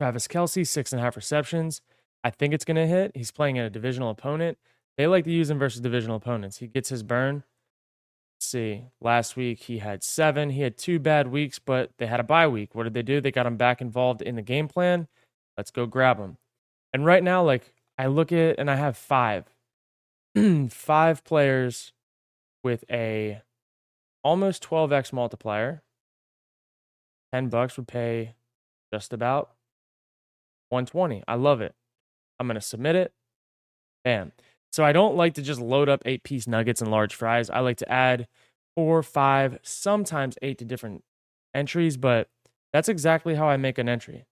Travis 0.00 0.26
Kelce, 0.26 0.66
six 0.66 0.92
and 0.92 1.00
a 1.00 1.04
half 1.04 1.16
receptions. 1.16 1.82
I 2.24 2.30
think 2.30 2.54
it's 2.54 2.64
going 2.64 2.76
to 2.76 2.86
hit. 2.86 3.12
He's 3.14 3.30
playing 3.30 3.58
at 3.58 3.66
a 3.66 3.70
divisional 3.70 4.10
opponent. 4.10 4.58
They 4.96 5.06
like 5.06 5.24
to 5.24 5.30
use 5.30 5.50
him 5.50 5.58
versus 5.58 5.80
divisional 5.80 6.16
opponents. 6.16 6.58
He 6.58 6.66
gets 6.66 6.88
his 6.88 7.02
burn. 7.02 7.44
Let's 8.36 8.46
see. 8.46 8.84
Last 9.00 9.36
week 9.36 9.64
he 9.64 9.78
had 9.78 10.02
seven. 10.02 10.50
He 10.50 10.62
had 10.62 10.76
two 10.76 10.98
bad 10.98 11.28
weeks, 11.28 11.58
but 11.58 11.90
they 11.98 12.06
had 12.06 12.20
a 12.20 12.24
bye 12.24 12.48
week. 12.48 12.74
What 12.74 12.84
did 12.84 12.94
they 12.94 13.02
do? 13.02 13.20
They 13.20 13.30
got 13.30 13.46
him 13.46 13.56
back 13.56 13.80
involved 13.80 14.22
in 14.22 14.36
the 14.36 14.42
game 14.42 14.68
plan. 14.68 15.08
Let's 15.56 15.70
go 15.70 15.86
grab 15.86 16.18
him. 16.18 16.38
And 16.92 17.04
right 17.04 17.22
now, 17.22 17.42
like 17.42 17.72
I 17.98 18.06
look 18.06 18.32
at 18.32 18.58
and 18.58 18.70
I 18.70 18.76
have 18.76 18.96
five, 18.96 19.44
five 20.70 21.22
players 21.24 21.92
with 22.64 22.84
a 22.90 23.42
almost 24.24 24.66
12x 24.68 25.12
multiplier. 25.12 25.82
10 27.32 27.48
bucks 27.48 27.76
would 27.76 27.88
pay 27.88 28.34
just 28.92 29.12
about 29.12 29.50
120. 30.70 31.22
I 31.26 31.34
love 31.34 31.60
it. 31.60 31.74
I'm 32.38 32.46
going 32.46 32.54
to 32.54 32.60
submit 32.60 32.96
it. 32.96 33.12
Bam. 34.04 34.32
So 34.72 34.84
I 34.84 34.92
don't 34.92 35.16
like 35.16 35.34
to 35.34 35.42
just 35.42 35.60
load 35.60 35.88
up 35.88 36.02
eight 36.04 36.22
piece 36.22 36.46
nuggets 36.46 36.80
and 36.80 36.90
large 36.90 37.14
fries. 37.14 37.50
I 37.50 37.60
like 37.60 37.76
to 37.78 37.90
add 37.90 38.28
four, 38.76 39.02
five, 39.02 39.58
sometimes 39.62 40.38
eight 40.42 40.58
to 40.58 40.64
different 40.64 41.02
entries, 41.54 41.96
but 41.96 42.28
that's 42.72 42.88
exactly 42.88 43.34
how 43.34 43.48
I 43.48 43.56
make 43.56 43.78
an 43.78 43.88
entry. 43.88 44.26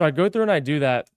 So 0.00 0.06
I 0.06 0.10
go 0.10 0.28
through 0.28 0.42
and 0.42 0.50
I 0.50 0.60
do 0.60 0.80
that 0.80 1.08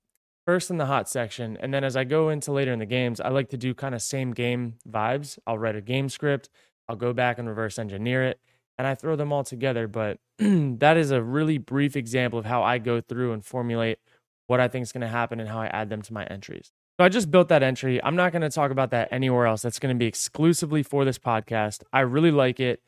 first 0.46 0.70
in 0.70 0.78
the 0.78 0.86
hot 0.86 1.10
section. 1.10 1.58
And 1.60 1.74
then 1.74 1.84
as 1.84 1.96
I 1.96 2.04
go 2.04 2.30
into 2.30 2.52
later 2.52 2.74
in 2.74 2.80
the 2.80 2.86
games, 2.86 3.20
I 3.20 3.30
like 3.30 3.50
to 3.50 3.58
do 3.58 3.74
kind 3.74 3.96
of 3.96 4.02
same 4.02 4.32
game 4.32 4.76
vibes. 4.88 5.40
I'll 5.48 5.58
write 5.58 5.76
a 5.76 5.82
game 5.82 6.10
script, 6.10 6.50
I'll 6.88 6.96
go 6.96 7.14
back 7.14 7.40
and 7.40 7.48
reverse 7.48 7.80
engineer 7.80 8.24
it, 8.24 8.40
and 8.78 8.88
I 8.88 8.96
throw 8.96 9.16
them 9.16 9.32
all 9.32 9.44
together. 9.44 9.88
But 9.88 10.20
that 10.38 10.98
is 10.98 11.12
a 11.12 11.22
really 11.22 11.58
brief 11.58 11.96
example 11.96 12.40
of 12.40 12.46
how 12.46 12.64
I 12.64 12.78
go 12.78 13.02
through 13.02 13.34
and 13.34 13.44
formulate 13.44 14.00
what 14.48 14.60
I 14.60 14.68
think 14.68 14.84
is 14.84 14.92
going 14.92 15.02
to 15.02 15.08
happen 15.08 15.40
and 15.40 15.50
how 15.50 15.60
I 15.60 15.68
add 15.68 15.90
them 15.90 16.02
to 16.04 16.14
my 16.14 16.26
entries. 16.26 16.72
So 17.00 17.04
I 17.04 17.10
just 17.10 17.30
built 17.30 17.50
that 17.50 17.64
entry. 17.64 18.02
I'm 18.04 18.16
not 18.16 18.32
going 18.32 18.42
to 18.42 18.50
talk 18.50 18.72
about 18.72 18.92
that 18.92 19.10
anywhere 19.12 19.48
else. 19.48 19.62
That's 19.62 19.80
going 19.80 19.94
to 19.94 20.00
be 20.00 20.06
exclusively 20.06 20.82
for 20.82 21.04
this 21.04 21.20
podcast. 21.20 21.84
I 21.92 22.02
really 22.02 22.32
like 22.32 22.60
it. 22.60 22.82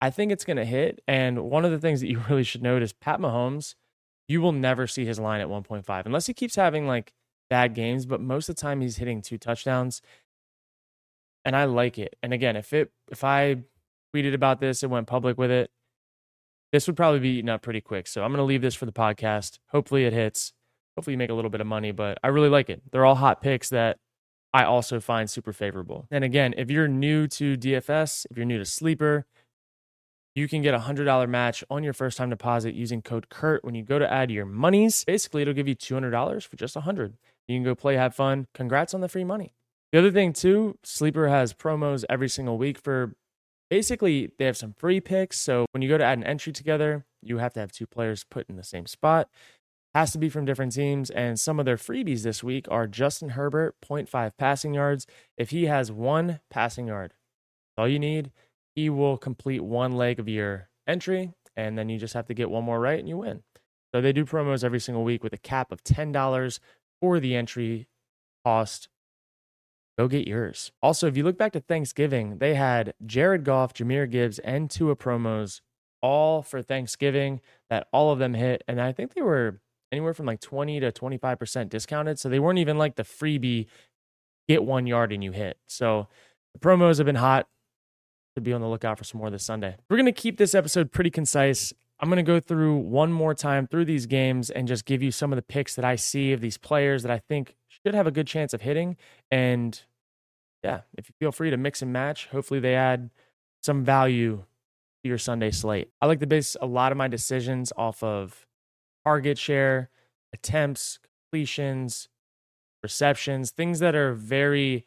I 0.00 0.10
think 0.10 0.32
it's 0.32 0.44
going 0.44 0.56
to 0.56 0.64
hit. 0.64 1.00
And 1.06 1.44
one 1.44 1.64
of 1.64 1.70
the 1.70 1.78
things 1.78 2.00
that 2.00 2.08
you 2.08 2.20
really 2.28 2.42
should 2.42 2.62
note 2.62 2.82
is 2.82 2.92
Pat 2.92 3.20
Mahomes, 3.20 3.74
you 4.26 4.40
will 4.40 4.52
never 4.52 4.86
see 4.86 5.04
his 5.04 5.20
line 5.20 5.40
at 5.40 5.48
1.5 5.48 6.06
unless 6.06 6.26
he 6.26 6.34
keeps 6.34 6.56
having 6.56 6.86
like 6.86 7.12
bad 7.50 7.74
games, 7.74 8.06
but 8.06 8.20
most 8.20 8.48
of 8.48 8.56
the 8.56 8.62
time 8.62 8.80
he's 8.80 8.96
hitting 8.96 9.20
two 9.20 9.38
touchdowns. 9.38 10.00
And 11.44 11.54
I 11.54 11.64
like 11.64 11.98
it. 11.98 12.16
And 12.22 12.32
again, 12.32 12.56
if 12.56 12.72
it 12.72 12.90
if 13.10 13.24
I 13.24 13.58
tweeted 14.14 14.34
about 14.34 14.60
this 14.60 14.82
and 14.82 14.92
went 14.92 15.06
public 15.06 15.38
with 15.38 15.50
it, 15.50 15.70
this 16.72 16.86
would 16.86 16.96
probably 16.96 17.20
be 17.20 17.28
eaten 17.30 17.50
up 17.50 17.62
pretty 17.62 17.80
quick. 17.80 18.06
So 18.06 18.22
I'm 18.22 18.30
going 18.30 18.38
to 18.38 18.44
leave 18.44 18.62
this 18.62 18.74
for 18.74 18.86
the 18.86 18.92
podcast. 18.92 19.58
Hopefully 19.68 20.04
it 20.04 20.12
hits. 20.12 20.52
Hopefully 20.96 21.12
you 21.12 21.18
make 21.18 21.30
a 21.30 21.34
little 21.34 21.50
bit 21.50 21.60
of 21.60 21.66
money, 21.66 21.92
but 21.92 22.18
I 22.22 22.28
really 22.28 22.48
like 22.48 22.68
it. 22.70 22.82
They're 22.90 23.04
all 23.04 23.14
hot 23.14 23.40
picks 23.40 23.68
that 23.70 23.98
I 24.52 24.64
also 24.64 25.00
find 25.00 25.30
super 25.30 25.52
favorable. 25.52 26.06
And 26.10 26.24
again, 26.24 26.54
if 26.56 26.70
you're 26.70 26.88
new 26.88 27.26
to 27.28 27.56
DFS, 27.56 28.26
if 28.30 28.36
you're 28.36 28.46
new 28.46 28.58
to 28.58 28.64
Sleeper, 28.64 29.26
you 30.34 30.48
can 30.48 30.62
get 30.62 30.74
a 30.74 30.78
$100 30.78 31.28
match 31.28 31.62
on 31.70 31.82
your 31.82 31.92
first 31.92 32.16
time 32.16 32.30
deposit 32.30 32.74
using 32.74 33.02
code 33.02 33.28
KURT 33.28 33.64
when 33.64 33.74
you 33.74 33.82
go 33.82 33.98
to 33.98 34.10
add 34.10 34.30
your 34.30 34.46
monies. 34.46 35.04
Basically, 35.06 35.42
it'll 35.42 35.54
give 35.54 35.68
you 35.68 35.76
$200 35.76 36.46
for 36.46 36.56
just 36.56 36.74
100 36.74 37.16
You 37.48 37.56
can 37.56 37.64
go 37.64 37.74
play, 37.74 37.96
have 37.96 38.14
fun. 38.14 38.46
Congrats 38.54 38.94
on 38.94 39.00
the 39.00 39.08
free 39.08 39.24
money. 39.24 39.54
The 39.92 39.98
other 39.98 40.10
thing, 40.10 40.32
too, 40.32 40.78
Sleeper 40.82 41.28
has 41.28 41.52
promos 41.52 42.04
every 42.08 42.28
single 42.28 42.56
week 42.56 42.78
for 42.78 43.14
basically, 43.72 44.30
they 44.38 44.44
have 44.44 44.56
some 44.58 44.74
free 44.76 45.00
picks. 45.00 45.38
So 45.38 45.64
when 45.72 45.80
you 45.80 45.88
go 45.88 45.96
to 45.96 46.04
add 46.04 46.18
an 46.18 46.24
entry 46.24 46.52
together, 46.52 47.06
you 47.22 47.38
have 47.38 47.54
to 47.54 47.60
have 47.60 47.72
two 47.72 47.86
players 47.86 48.22
put 48.22 48.46
in 48.50 48.56
the 48.56 48.62
same 48.62 48.86
spot. 48.86 49.30
Has 49.94 50.12
to 50.12 50.18
be 50.18 50.28
from 50.28 50.44
different 50.44 50.72
teams. 50.72 51.08
And 51.08 51.40
some 51.40 51.58
of 51.58 51.64
their 51.64 51.78
freebies 51.78 52.22
this 52.22 52.44
week 52.44 52.66
are 52.70 52.86
Justin 52.86 53.30
Herbert, 53.30 53.76
0.5 53.82 54.32
passing 54.36 54.74
yards. 54.74 55.06
If 55.38 55.50
he 55.50 55.64
has 55.64 55.90
one 55.90 56.40
passing 56.50 56.88
yard, 56.88 57.14
all 57.78 57.88
you 57.88 57.98
need 57.98 58.30
he 58.74 58.90
will 58.90 59.16
complete 59.16 59.62
one 59.62 59.92
leg 59.92 60.18
of 60.18 60.28
your 60.28 60.68
entry, 60.86 61.32
and 61.56 61.78
then 61.78 61.88
you 61.88 61.98
just 61.98 62.14
have 62.14 62.26
to 62.26 62.34
get 62.34 62.50
one 62.50 62.64
more 62.64 62.80
right 62.80 62.98
and 62.98 63.08
you 63.08 63.18
win. 63.18 63.42
So 63.94 64.02
they 64.02 64.12
do 64.12 64.26
promos 64.26 64.64
every 64.64 64.80
single 64.80 65.04
week 65.04 65.22
with 65.22 65.32
a 65.32 65.38
cap 65.38 65.72
of 65.72 65.82
$10 65.82 66.58
for 67.00 67.20
the 67.20 67.36
entry 67.36 67.88
cost. 68.44 68.88
Go 69.98 70.08
get 70.08 70.26
yours. 70.26 70.72
Also, 70.82 71.06
if 71.06 71.16
you 71.16 71.24
look 71.24 71.36
back 71.36 71.52
to 71.52 71.60
Thanksgiving, 71.60 72.38
they 72.38 72.54
had 72.54 72.94
Jared 73.04 73.44
Goff, 73.44 73.74
Jahmyr 73.74 74.10
Gibbs, 74.10 74.38
and 74.38 74.70
Tua 74.70 74.96
promos 74.96 75.60
all 76.00 76.42
for 76.42 76.62
Thanksgiving 76.62 77.40
that 77.70 77.88
all 77.92 78.10
of 78.10 78.18
them 78.18 78.34
hit. 78.34 78.64
And 78.66 78.80
I 78.80 78.92
think 78.92 79.14
they 79.14 79.22
were 79.22 79.60
anywhere 79.92 80.14
from 80.14 80.26
like 80.26 80.40
20 80.40 80.80
to 80.80 80.90
25% 80.90 81.68
discounted. 81.68 82.18
So 82.18 82.28
they 82.28 82.40
weren't 82.40 82.58
even 82.58 82.78
like 82.78 82.96
the 82.96 83.04
freebie 83.04 83.66
get 84.48 84.64
one 84.64 84.86
yard 84.86 85.12
and 85.12 85.22
you 85.22 85.32
hit. 85.32 85.58
So 85.68 86.08
the 86.54 86.58
promos 86.58 86.96
have 86.96 87.06
been 87.06 87.14
hot 87.16 87.46
to 88.34 88.40
be 88.40 88.52
on 88.52 88.60
the 88.60 88.68
lookout 88.68 88.98
for 88.98 89.04
some 89.04 89.18
more 89.18 89.30
this 89.30 89.44
Sunday. 89.44 89.76
We're 89.88 89.98
going 89.98 90.06
to 90.06 90.12
keep 90.12 90.38
this 90.38 90.54
episode 90.54 90.90
pretty 90.90 91.10
concise. 91.10 91.72
I'm 92.00 92.08
going 92.08 92.16
to 92.16 92.22
go 92.22 92.40
through 92.40 92.76
one 92.78 93.12
more 93.12 93.34
time 93.34 93.66
through 93.66 93.84
these 93.84 94.06
games 94.06 94.50
and 94.50 94.66
just 94.66 94.86
give 94.86 95.02
you 95.02 95.12
some 95.12 95.32
of 95.32 95.36
the 95.36 95.42
picks 95.42 95.74
that 95.76 95.84
I 95.84 95.96
see 95.96 96.32
of 96.32 96.40
these 96.40 96.58
players 96.58 97.02
that 97.02 97.12
I 97.12 97.18
think 97.18 97.54
should 97.84 97.94
have 97.94 98.06
a 98.06 98.12
good 98.12 98.26
chance 98.26 98.52
of 98.52 98.62
hitting. 98.62 98.96
And 99.30 99.80
yeah, 100.62 100.82
if 100.96 101.08
you 101.08 101.14
feel 101.18 101.32
free 101.32 101.50
to 101.50 101.56
mix 101.56 101.82
and 101.82 101.92
match, 101.92 102.26
hopefully 102.28 102.60
they 102.60 102.74
add 102.74 103.10
some 103.62 103.84
value 103.84 104.44
to 105.02 105.08
your 105.08 105.18
Sunday 105.18 105.50
slate. 105.50 105.90
I 106.00 106.06
like 106.06 106.20
to 106.20 106.26
base 106.26 106.56
a 106.60 106.66
lot 106.66 106.92
of 106.92 106.98
my 106.98 107.08
decisions 107.08 107.72
off 107.76 108.02
of 108.02 108.46
target 109.04 109.38
share, 109.38 109.90
attempts, 110.32 110.98
completions, 111.30 112.08
receptions, 112.82 113.50
things 113.50 113.80
that 113.80 113.94
are 113.94 114.12
very 114.12 114.84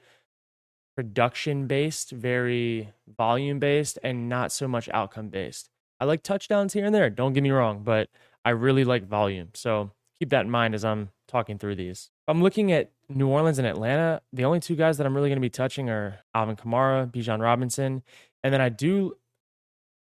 production 0.95 1.67
based, 1.67 2.11
very 2.11 2.93
volume 3.17 3.59
based, 3.59 3.99
and 4.03 4.29
not 4.29 4.51
so 4.51 4.67
much 4.67 4.89
outcome 4.89 5.29
based. 5.29 5.69
I 5.99 6.05
like 6.05 6.23
touchdowns 6.23 6.73
here 6.73 6.85
and 6.85 6.95
there, 6.95 7.09
don't 7.09 7.33
get 7.33 7.43
me 7.43 7.51
wrong, 7.51 7.83
but 7.83 8.09
I 8.43 8.51
really 8.51 8.83
like 8.83 9.07
volume. 9.07 9.49
So 9.53 9.91
keep 10.19 10.29
that 10.29 10.45
in 10.45 10.51
mind 10.51 10.75
as 10.75 10.85
I'm 10.85 11.09
talking 11.27 11.57
through 11.57 11.75
these. 11.75 12.09
I'm 12.27 12.41
looking 12.41 12.71
at 12.71 12.91
New 13.09 13.27
Orleans 13.27 13.59
and 13.59 13.67
Atlanta. 13.67 14.21
The 14.33 14.45
only 14.45 14.59
two 14.59 14.75
guys 14.75 14.97
that 14.97 15.05
I'm 15.05 15.15
really 15.15 15.29
going 15.29 15.37
to 15.37 15.41
be 15.41 15.49
touching 15.49 15.89
are 15.89 16.19
Alvin 16.33 16.55
Kamara, 16.55 17.11
Bijan 17.11 17.41
Robinson. 17.41 18.03
And 18.43 18.53
then 18.53 18.61
I 18.61 18.69
do, 18.69 19.17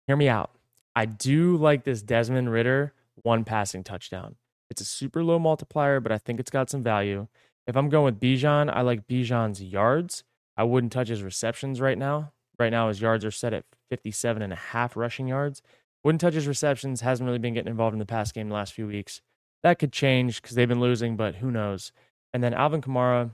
hear 0.07 0.15
me 0.15 0.29
out. 0.29 0.51
I 0.95 1.05
do 1.05 1.57
like 1.57 1.83
this 1.83 2.01
Desmond 2.01 2.51
Ridder 2.51 2.93
one 3.21 3.43
passing 3.43 3.83
touchdown. 3.83 4.35
It's 4.69 4.81
a 4.81 4.85
super 4.85 5.23
low 5.23 5.39
multiplier, 5.39 5.99
but 5.99 6.11
I 6.11 6.17
think 6.17 6.39
it's 6.39 6.51
got 6.51 6.69
some 6.69 6.83
value. 6.83 7.27
If 7.67 7.75
I'm 7.75 7.89
going 7.89 8.05
with 8.05 8.19
Bijan, 8.19 8.71
I 8.73 8.81
like 8.81 9.07
Bijan's 9.07 9.61
yards 9.61 10.23
I 10.55 10.63
wouldn't 10.63 10.91
touch 10.91 11.07
his 11.07 11.23
receptions 11.23 11.81
right 11.81 11.97
now. 11.97 12.31
Right 12.59 12.69
now, 12.69 12.87
his 12.87 13.01
yards 13.01 13.25
are 13.25 13.31
set 13.31 13.53
at 13.53 13.65
57 13.89 14.41
and 14.41 14.53
a 14.53 14.57
half 14.57 14.95
rushing 14.95 15.27
yards. 15.27 15.61
Wouldn't 16.03 16.21
touch 16.21 16.35
his 16.35 16.47
receptions. 16.47 17.01
Hasn't 17.01 17.25
really 17.25 17.39
been 17.39 17.53
getting 17.53 17.71
involved 17.71 17.93
in 17.93 17.99
the 17.99 18.05
pass 18.05 18.31
game 18.31 18.49
the 18.49 18.55
last 18.55 18.73
few 18.73 18.87
weeks. 18.87 19.21
That 19.63 19.79
could 19.79 19.93
change 19.93 20.41
because 20.41 20.55
they've 20.55 20.67
been 20.67 20.81
losing, 20.81 21.15
but 21.15 21.35
who 21.35 21.49
knows? 21.49 21.91
And 22.33 22.43
then 22.43 22.53
Alvin 22.53 22.81
Kamara, 22.81 23.31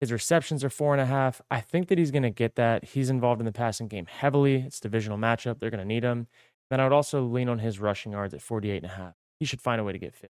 his 0.00 0.12
receptions 0.12 0.62
are 0.62 0.70
four 0.70 0.92
and 0.92 1.00
a 1.00 1.06
half. 1.06 1.40
I 1.50 1.60
think 1.60 1.88
that 1.88 1.98
he's 1.98 2.10
going 2.10 2.22
to 2.22 2.30
get 2.30 2.56
that. 2.56 2.84
He's 2.84 3.10
involved 3.10 3.40
in 3.40 3.46
the 3.46 3.52
passing 3.52 3.88
game 3.88 4.06
heavily. 4.06 4.56
It's 4.66 4.80
divisional 4.80 5.18
matchup. 5.18 5.58
They're 5.58 5.70
going 5.70 5.80
to 5.80 5.86
need 5.86 6.04
him. 6.04 6.26
Then 6.70 6.80
I 6.80 6.84
would 6.84 6.92
also 6.92 7.22
lean 7.22 7.48
on 7.48 7.60
his 7.60 7.80
rushing 7.80 8.12
yards 8.12 8.34
at 8.34 8.42
48 8.42 8.76
and 8.76 8.86
a 8.86 8.94
half. 8.94 9.14
He 9.40 9.46
should 9.46 9.60
find 9.60 9.80
a 9.80 9.84
way 9.84 9.92
to 9.92 9.98
get 9.98 10.14
fit. 10.14 10.30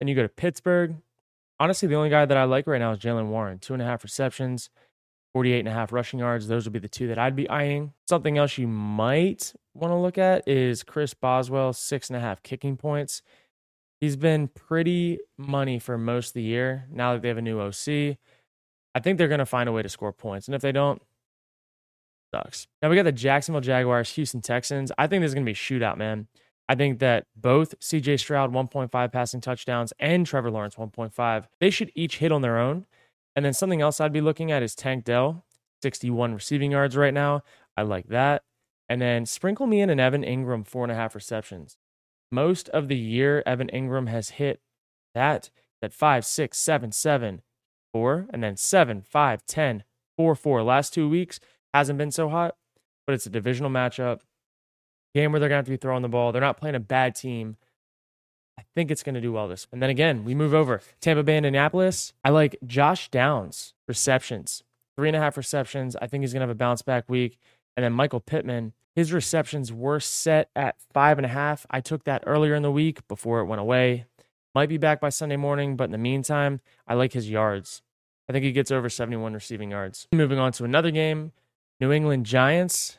Then 0.00 0.08
you 0.08 0.14
go 0.14 0.22
to 0.22 0.28
Pittsburgh 0.28 0.96
honestly, 1.58 1.88
the 1.88 1.94
only 1.94 2.10
guy 2.10 2.24
that 2.24 2.36
I 2.36 2.44
like 2.44 2.66
right 2.66 2.78
now 2.78 2.92
is 2.92 2.98
Jaylen 2.98 3.28
Warren. 3.28 3.58
Two 3.58 3.72
and 3.72 3.82
a 3.82 3.86
half 3.86 4.02
receptions, 4.02 4.70
48 5.32 5.60
and 5.60 5.68
a 5.68 5.72
half 5.72 5.92
rushing 5.92 6.18
yards. 6.18 6.48
Those 6.48 6.64
would 6.64 6.72
be 6.72 6.78
the 6.78 6.88
two 6.88 7.08
that 7.08 7.18
I'd 7.18 7.36
be 7.36 7.48
eyeing. 7.48 7.92
Something 8.08 8.38
else 8.38 8.58
you 8.58 8.68
might 8.68 9.52
want 9.74 9.92
to 9.92 9.96
look 9.96 10.18
at 10.18 10.46
is 10.48 10.82
Chris 10.82 11.14
Boswell, 11.14 11.72
six 11.72 12.08
and 12.08 12.16
a 12.16 12.20
half 12.20 12.42
kicking 12.42 12.76
points. 12.76 13.22
He's 14.04 14.16
been 14.16 14.48
pretty 14.48 15.18
money 15.38 15.78
for 15.78 15.96
most 15.96 16.28
of 16.28 16.32
the 16.34 16.42
year. 16.42 16.86
Now 16.90 17.14
that 17.14 17.22
they 17.22 17.28
have 17.28 17.38
a 17.38 17.40
new 17.40 17.58
OC, 17.58 18.18
I 18.94 19.00
think 19.00 19.16
they're 19.16 19.28
going 19.28 19.38
to 19.38 19.46
find 19.46 19.66
a 19.66 19.72
way 19.72 19.80
to 19.80 19.88
score 19.88 20.12
points. 20.12 20.46
And 20.46 20.54
if 20.54 20.60
they 20.60 20.72
don't, 20.72 21.00
sucks. 22.30 22.66
Now 22.82 22.90
we 22.90 22.96
got 22.96 23.04
the 23.04 23.12
Jacksonville 23.12 23.62
Jaguars, 23.62 24.10
Houston 24.10 24.42
Texans. 24.42 24.92
I 24.98 25.06
think 25.06 25.22
this 25.22 25.30
is 25.30 25.34
going 25.34 25.46
to 25.46 25.48
be 25.48 25.52
a 25.52 25.54
shootout, 25.54 25.96
man. 25.96 26.26
I 26.68 26.74
think 26.74 26.98
that 26.98 27.28
both 27.34 27.80
CJ 27.80 28.20
Stroud 28.20 28.52
1.5 28.52 29.10
passing 29.10 29.40
touchdowns 29.40 29.94
and 29.98 30.26
Trevor 30.26 30.50
Lawrence 30.50 30.74
1.5, 30.74 31.46
they 31.58 31.70
should 31.70 31.90
each 31.94 32.18
hit 32.18 32.30
on 32.30 32.42
their 32.42 32.58
own. 32.58 32.84
And 33.34 33.42
then 33.42 33.54
something 33.54 33.80
else 33.80 34.02
I'd 34.02 34.12
be 34.12 34.20
looking 34.20 34.52
at 34.52 34.62
is 34.62 34.74
Tank 34.74 35.04
Dell, 35.04 35.46
61 35.80 36.34
receiving 36.34 36.72
yards 36.72 36.94
right 36.94 37.14
now. 37.14 37.40
I 37.74 37.80
like 37.84 38.08
that. 38.08 38.42
And 38.86 39.00
then 39.00 39.24
sprinkle 39.24 39.66
me 39.66 39.80
in 39.80 39.88
an 39.88 39.98
Evan 39.98 40.22
Engram 40.22 40.66
four 40.66 40.84
and 40.84 40.92
a 40.92 40.94
half 40.94 41.14
receptions. 41.14 41.78
Most 42.34 42.68
of 42.70 42.88
the 42.88 42.96
year, 42.96 43.44
Evan 43.46 43.68
Engram 43.72 44.08
has 44.08 44.30
hit 44.30 44.60
that 45.14 45.50
at 45.80 45.92
five, 45.92 46.26
six, 46.26 46.58
seven, 46.58 46.90
seven, 46.90 47.42
four, 47.92 48.26
and 48.30 48.42
then 48.42 48.56
seven, 48.56 49.02
five, 49.02 49.46
ten, 49.46 49.84
four, 50.16 50.34
four. 50.34 50.64
Last 50.64 50.92
two 50.92 51.08
weeks 51.08 51.38
hasn't 51.72 51.96
been 51.96 52.10
so 52.10 52.28
hot, 52.28 52.56
but 53.06 53.12
it's 53.12 53.26
a 53.26 53.30
divisional 53.30 53.70
matchup 53.70 54.22
game 55.14 55.30
where 55.30 55.38
they're 55.38 55.48
going 55.48 55.58
to 55.58 55.60
have 55.60 55.66
to 55.66 55.70
be 55.70 55.76
throwing 55.76 56.02
the 56.02 56.08
ball. 56.08 56.32
They're 56.32 56.40
not 56.40 56.58
playing 56.58 56.74
a 56.74 56.80
bad 56.80 57.14
team. 57.14 57.56
I 58.58 58.64
think 58.74 58.90
it's 58.90 59.04
going 59.04 59.14
to 59.14 59.20
do 59.20 59.32
well 59.32 59.46
this. 59.46 59.68
And 59.70 59.80
then 59.80 59.90
again, 59.90 60.24
we 60.24 60.34
move 60.34 60.54
over 60.54 60.80
Tampa 61.00 61.22
Bay, 61.22 61.36
and 61.36 61.46
Indianapolis. 61.46 62.14
I 62.24 62.30
like 62.30 62.56
Josh 62.66 63.10
Downs 63.10 63.74
receptions, 63.86 64.64
three 64.96 65.08
and 65.08 65.16
a 65.16 65.20
half 65.20 65.36
receptions. 65.36 65.94
I 66.02 66.08
think 66.08 66.22
he's 66.22 66.32
going 66.32 66.40
to 66.40 66.48
have 66.48 66.56
a 66.56 66.58
bounce 66.58 66.82
back 66.82 67.08
week. 67.08 67.38
And 67.76 67.84
then 67.84 67.92
Michael 67.92 68.20
Pittman, 68.20 68.72
his 68.94 69.12
receptions 69.12 69.72
were 69.72 70.00
set 70.00 70.50
at 70.54 70.76
five 70.92 71.18
and 71.18 71.24
a 71.24 71.28
half. 71.28 71.66
I 71.70 71.80
took 71.80 72.04
that 72.04 72.24
earlier 72.26 72.54
in 72.54 72.62
the 72.62 72.70
week 72.70 73.06
before 73.08 73.40
it 73.40 73.46
went 73.46 73.60
away. 73.60 74.06
Might 74.54 74.68
be 74.68 74.78
back 74.78 75.00
by 75.00 75.08
Sunday 75.08 75.36
morning, 75.36 75.76
but 75.76 75.84
in 75.84 75.90
the 75.90 75.98
meantime, 75.98 76.60
I 76.86 76.94
like 76.94 77.12
his 77.12 77.28
yards. 77.28 77.82
I 78.28 78.32
think 78.32 78.44
he 78.44 78.52
gets 78.52 78.70
over 78.70 78.88
71 78.88 79.34
receiving 79.34 79.72
yards. 79.72 80.06
Moving 80.12 80.38
on 80.38 80.52
to 80.52 80.64
another 80.64 80.90
game 80.90 81.32
New 81.80 81.92
England 81.92 82.24
Giants 82.24 82.98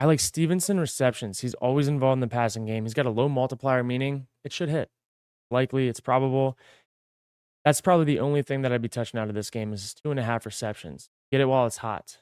I 0.00 0.06
like 0.06 0.18
Stevenson 0.18 0.80
receptions. 0.80 1.40
He's 1.40 1.52
always 1.54 1.86
involved 1.86 2.16
in 2.16 2.20
the 2.20 2.28
passing 2.28 2.64
game. 2.64 2.84
He's 2.84 2.94
got 2.94 3.04
a 3.04 3.10
low 3.10 3.28
multiplier, 3.28 3.84
meaning 3.84 4.26
it 4.42 4.52
should 4.52 4.70
hit. 4.70 4.88
Likely, 5.50 5.88
it's 5.88 6.00
probable. 6.00 6.56
That's 7.66 7.82
probably 7.82 8.06
the 8.06 8.20
only 8.20 8.40
thing 8.40 8.62
that 8.62 8.72
I'd 8.72 8.80
be 8.80 8.88
touching 8.88 9.20
out 9.20 9.28
of 9.28 9.34
this 9.34 9.50
game 9.50 9.74
is 9.74 9.92
two 9.92 10.10
and 10.10 10.18
a 10.18 10.22
half 10.22 10.46
receptions. 10.46 11.10
Get 11.30 11.42
it 11.42 11.46
while 11.46 11.66
it's 11.66 11.78
hot. 11.78 12.16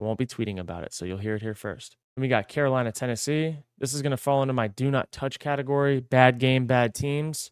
Won't 0.00 0.18
be 0.18 0.26
tweeting 0.26 0.58
about 0.58 0.84
it, 0.84 0.92
so 0.92 1.04
you'll 1.04 1.18
hear 1.18 1.34
it 1.34 1.42
here 1.42 1.54
first. 1.54 1.96
Then 2.16 2.22
we 2.22 2.28
got 2.28 2.48
Carolina, 2.48 2.92
Tennessee. 2.92 3.56
This 3.78 3.94
is 3.94 4.02
going 4.02 4.12
to 4.12 4.16
fall 4.16 4.42
into 4.42 4.52
my 4.52 4.68
do 4.68 4.90
not 4.90 5.10
touch 5.10 5.38
category. 5.38 6.00
Bad 6.00 6.38
game, 6.38 6.66
bad 6.66 6.94
teams. 6.94 7.50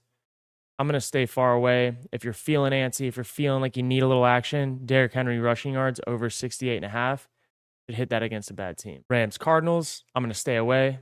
I'm 0.78 0.86
going 0.86 0.94
to 0.94 1.00
stay 1.00 1.26
far 1.26 1.54
away. 1.54 1.96
If 2.12 2.22
you're 2.22 2.32
feeling 2.32 2.72
antsy, 2.72 3.08
if 3.08 3.16
you're 3.16 3.24
feeling 3.24 3.62
like 3.62 3.76
you 3.76 3.82
need 3.82 4.02
a 4.02 4.06
little 4.06 4.26
action, 4.26 4.80
Derrick 4.84 5.14
Henry 5.14 5.38
rushing 5.40 5.72
yards 5.72 6.00
over 6.06 6.28
68 6.28 6.76
and 6.76 6.84
a 6.84 6.90
half 6.90 7.28
should 7.88 7.96
hit 7.96 8.10
that 8.10 8.22
against 8.22 8.50
a 8.50 8.54
bad 8.54 8.76
team. 8.76 9.04
Rams, 9.08 9.38
Cardinals. 9.38 10.04
I'm 10.14 10.22
going 10.22 10.32
to 10.32 10.38
stay 10.38 10.56
away. 10.56 11.00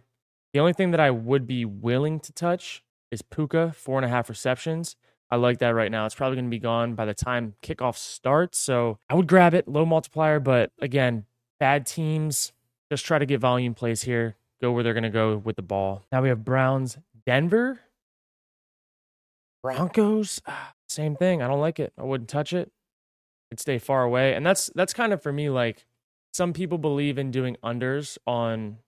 The 0.52 0.60
only 0.60 0.72
thing 0.72 0.92
that 0.92 1.00
I 1.00 1.10
would 1.10 1.46
be 1.46 1.64
willing 1.64 2.20
to 2.20 2.32
touch 2.32 2.82
is 3.10 3.22
Puka, 3.22 3.72
four 3.76 3.98
and 3.98 4.04
a 4.04 4.08
half 4.08 4.28
receptions. 4.28 4.96
I 5.30 5.36
like 5.36 5.58
that 5.58 5.70
right 5.70 5.90
now. 5.90 6.06
It's 6.06 6.14
probably 6.14 6.36
going 6.36 6.44
to 6.46 6.50
be 6.50 6.60
gone 6.60 6.94
by 6.94 7.06
the 7.06 7.14
time 7.14 7.54
kickoff 7.62 7.96
starts. 7.96 8.58
So 8.58 8.98
I 9.08 9.14
would 9.14 9.26
grab 9.26 9.54
it, 9.54 9.66
low 9.66 9.84
multiplier. 9.84 10.38
But 10.38 10.70
again, 10.80 11.24
bad 11.58 11.87
teams, 11.87 12.52
just 12.90 13.04
try 13.04 13.18
to 13.18 13.26
get 13.26 13.40
volume 13.40 13.75
plays 13.75 14.02
here. 14.02 14.37
Go 14.61 14.73
where 14.73 14.82
they're 14.82 14.94
going 14.94 15.02
to 15.04 15.11
go 15.11 15.37
with 15.37 15.56
the 15.56 15.62
ball. 15.62 16.02
Now 16.12 16.23
we 16.23 16.28
have 16.28 16.44
Browns, 16.44 16.99
Denver. 17.26 17.80
Broncos, 19.62 20.40
ah, 20.46 20.75
same 20.88 21.16
thing. 21.16 21.42
I 21.42 21.49
don't 21.49 21.61
like 21.61 21.80
it. 21.80 21.92
I 21.99 22.02
wouldn't 22.02 22.28
touch 22.28 22.52
it. 22.52 22.70
I'd 23.50 23.61
stay 23.61 23.78
far 23.78 24.04
away. 24.04 24.34
And 24.34 24.44
that's 24.44 24.70
that's 24.75 24.92
kind 24.92 25.12
of 25.12 25.23
for 25.23 25.32
me 25.32 25.49
like 25.49 25.87
some 26.32 26.52
people 26.52 26.78
believe 26.78 27.18
in 27.18 27.30
doing 27.30 27.56
unders 27.64 28.18
on 28.26 28.78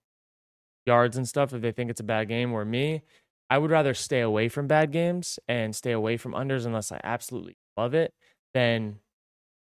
yards 0.85 1.17
and 1.17 1.29
stuff 1.29 1.53
if 1.53 1.63
they 1.63 1.73
think 1.73 1.91
it's 1.91 2.01
a 2.01 2.05
bad 2.05 2.29
game. 2.29 2.53
Or 2.53 2.65
me, 2.65 3.03
I 3.49 3.59
would 3.59 3.71
rather 3.71 3.95
stay 3.95 4.21
away 4.21 4.49
from 4.49 4.67
bad 4.67 4.93
games 4.93 5.39
and 5.49 5.75
stay 5.75 5.93
away 5.93 6.17
from 6.17 6.33
unders 6.33 6.67
unless 6.67 6.93
I 6.93 7.01
absolutely 7.05 7.57
love 7.77 7.95
it 7.95 8.13
than 8.55 8.99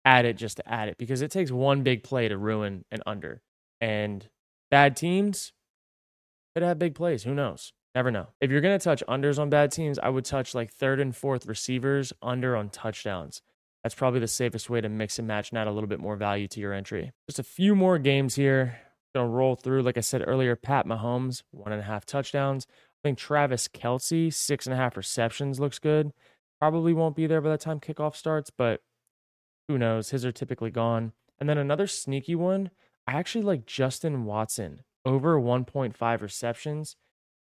add 0.08 0.24
it 0.24 0.36
just 0.36 0.56
to 0.56 0.68
add 0.68 0.88
it 0.88 0.96
because 0.96 1.20
it 1.20 1.30
takes 1.30 1.50
one 1.50 1.82
big 1.82 2.02
play 2.02 2.28
to 2.28 2.38
ruin 2.38 2.84
an 2.90 3.00
under. 3.06 3.42
And 3.80 4.26
bad 4.70 4.96
teams 4.96 5.52
could 6.54 6.62
have 6.62 6.78
big 6.78 6.94
plays. 6.94 7.24
Who 7.24 7.34
knows? 7.34 7.72
Never 7.94 8.10
know. 8.10 8.28
If 8.40 8.50
you're 8.50 8.62
going 8.62 8.78
to 8.78 8.82
touch 8.82 9.02
unders 9.08 9.38
on 9.38 9.50
bad 9.50 9.70
teams, 9.70 9.98
I 9.98 10.08
would 10.08 10.24
touch 10.24 10.54
like 10.54 10.72
third 10.72 10.98
and 10.98 11.14
fourth 11.14 11.46
receivers 11.46 12.12
under 12.22 12.56
on 12.56 12.70
touchdowns. 12.70 13.42
That's 13.82 13.94
probably 13.94 14.20
the 14.20 14.28
safest 14.28 14.70
way 14.70 14.80
to 14.80 14.88
mix 14.88 15.18
and 15.18 15.28
match 15.28 15.50
and 15.50 15.58
add 15.58 15.66
a 15.66 15.72
little 15.72 15.88
bit 15.88 16.00
more 16.00 16.16
value 16.16 16.48
to 16.48 16.60
your 16.60 16.72
entry. 16.72 17.12
Just 17.28 17.38
a 17.38 17.44
few 17.44 17.74
more 17.74 17.98
games 17.98 18.34
here. 18.34 18.78
Gonna 19.14 19.28
roll 19.28 19.56
through. 19.56 19.82
Like 19.82 19.96
I 19.96 20.00
said 20.02 20.22
earlier, 20.26 20.56
Pat 20.56 20.86
Mahomes, 20.86 21.42
one 21.50 21.72
and 21.72 21.80
a 21.80 21.84
half 21.84 22.04
touchdowns. 22.04 22.66
I 22.70 23.08
think 23.08 23.18
Travis 23.18 23.68
Kelce, 23.68 24.32
six 24.32 24.66
and 24.66 24.74
a 24.74 24.76
half 24.76 24.96
receptions, 24.96 25.60
looks 25.60 25.78
good. 25.78 26.12
Probably 26.60 26.92
won't 26.92 27.16
be 27.16 27.26
there 27.26 27.40
by 27.40 27.50
the 27.50 27.58
time 27.58 27.80
kickoff 27.80 28.16
starts, 28.16 28.50
but 28.50 28.80
who 29.68 29.78
knows? 29.78 30.10
His 30.10 30.24
are 30.24 30.32
typically 30.32 30.70
gone. 30.70 31.12
And 31.38 31.48
then 31.48 31.58
another 31.58 31.86
sneaky 31.86 32.34
one. 32.34 32.70
I 33.06 33.12
actually 33.12 33.44
like 33.44 33.66
Justin 33.66 34.24
Watson 34.24 34.80
over 35.04 35.40
1.5 35.40 36.20
receptions. 36.20 36.96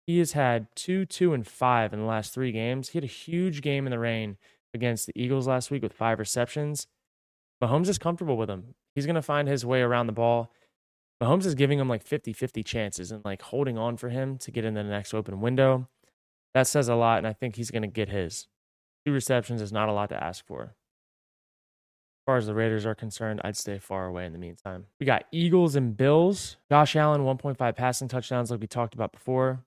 He 0.06 0.18
has 0.18 0.32
had 0.32 0.66
two, 0.74 1.04
two, 1.04 1.34
and 1.34 1.46
five 1.46 1.92
in 1.92 2.00
the 2.00 2.06
last 2.06 2.32
three 2.32 2.50
games. 2.50 2.90
He 2.90 2.98
had 2.98 3.04
a 3.04 3.08
huge 3.08 3.60
game 3.60 3.86
in 3.86 3.90
the 3.90 3.98
rain 3.98 4.36
against 4.74 5.06
the 5.06 5.12
Eagles 5.14 5.46
last 5.46 5.70
week 5.70 5.82
with 5.82 5.92
five 5.92 6.18
receptions. 6.18 6.86
Mahomes 7.62 7.88
is 7.88 7.98
comfortable 7.98 8.36
with 8.36 8.50
him. 8.50 8.74
He's 8.94 9.06
going 9.06 9.14
to 9.14 9.22
find 9.22 9.46
his 9.46 9.64
way 9.64 9.80
around 9.80 10.06
the 10.06 10.12
ball. 10.12 10.52
Mahomes 11.22 11.46
is 11.46 11.54
giving 11.54 11.78
him 11.78 11.88
like 11.88 12.02
50 12.02 12.32
50 12.32 12.64
chances 12.64 13.12
and 13.12 13.24
like 13.24 13.42
holding 13.42 13.78
on 13.78 13.96
for 13.96 14.08
him 14.08 14.38
to 14.38 14.50
get 14.50 14.64
in 14.64 14.74
the 14.74 14.82
next 14.82 15.14
open 15.14 15.40
window. 15.40 15.88
That 16.54 16.66
says 16.66 16.88
a 16.88 16.96
lot, 16.96 17.18
and 17.18 17.26
I 17.26 17.32
think 17.32 17.54
he's 17.54 17.70
going 17.70 17.82
to 17.82 17.88
get 17.88 18.08
his. 18.08 18.48
Two 19.06 19.12
receptions 19.12 19.62
is 19.62 19.72
not 19.72 19.88
a 19.88 19.92
lot 19.92 20.08
to 20.08 20.22
ask 20.22 20.44
for. 20.44 20.74
As 22.22 22.24
far 22.26 22.36
as 22.36 22.46
the 22.46 22.54
Raiders 22.54 22.86
are 22.86 22.94
concerned, 22.94 23.40
I'd 23.42 23.56
stay 23.56 23.78
far 23.78 24.06
away 24.06 24.26
in 24.26 24.32
the 24.32 24.38
meantime. 24.38 24.86
We 25.00 25.06
got 25.06 25.24
Eagles 25.32 25.74
and 25.74 25.96
Bills. 25.96 26.56
Josh 26.70 26.94
Allen, 26.94 27.22
1.5 27.22 27.74
passing 27.74 28.06
touchdowns, 28.06 28.48
like 28.48 28.60
we 28.60 28.68
talked 28.68 28.94
about 28.94 29.10
before. 29.10 29.64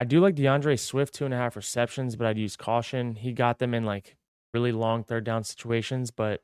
I 0.00 0.04
do 0.04 0.18
like 0.18 0.34
D'Andre 0.34 0.74
Swift, 0.74 1.14
two 1.14 1.24
and 1.24 1.32
a 1.32 1.36
half 1.36 1.54
receptions, 1.54 2.16
but 2.16 2.26
I'd 2.26 2.38
use 2.38 2.56
caution. 2.56 3.14
He 3.14 3.30
got 3.30 3.60
them 3.60 3.72
in 3.72 3.84
like 3.84 4.16
really 4.52 4.72
long 4.72 5.04
third 5.04 5.22
down 5.22 5.44
situations, 5.44 6.10
but 6.10 6.42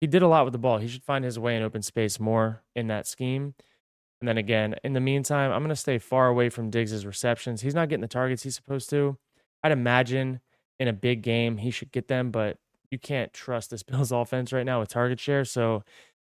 he 0.00 0.06
did 0.06 0.22
a 0.22 0.28
lot 0.28 0.44
with 0.44 0.52
the 0.52 0.58
ball. 0.58 0.78
He 0.78 0.86
should 0.86 1.02
find 1.02 1.24
his 1.24 1.40
way 1.40 1.56
in 1.56 1.64
open 1.64 1.82
space 1.82 2.20
more 2.20 2.62
in 2.76 2.86
that 2.86 3.08
scheme. 3.08 3.54
And 4.20 4.28
then 4.28 4.38
again, 4.38 4.76
in 4.84 4.92
the 4.92 5.00
meantime, 5.00 5.50
I'm 5.50 5.62
going 5.62 5.70
to 5.70 5.76
stay 5.76 5.98
far 5.98 6.28
away 6.28 6.50
from 6.50 6.70
Diggs' 6.70 7.04
receptions. 7.04 7.62
He's 7.62 7.74
not 7.74 7.88
getting 7.88 8.00
the 8.00 8.06
targets 8.06 8.44
he's 8.44 8.54
supposed 8.54 8.90
to. 8.90 9.18
I'd 9.64 9.72
imagine 9.72 10.38
in 10.78 10.86
a 10.86 10.92
big 10.92 11.22
game 11.22 11.56
he 11.56 11.72
should 11.72 11.90
get 11.90 12.06
them, 12.06 12.30
but 12.30 12.58
you 12.94 12.98
can't 12.98 13.32
trust 13.32 13.70
this 13.70 13.82
Bills 13.82 14.12
offense 14.22 14.52
right 14.52 14.64
now 14.64 14.80
with 14.80 14.88
target 14.88 15.18
share. 15.18 15.44
So 15.44 15.82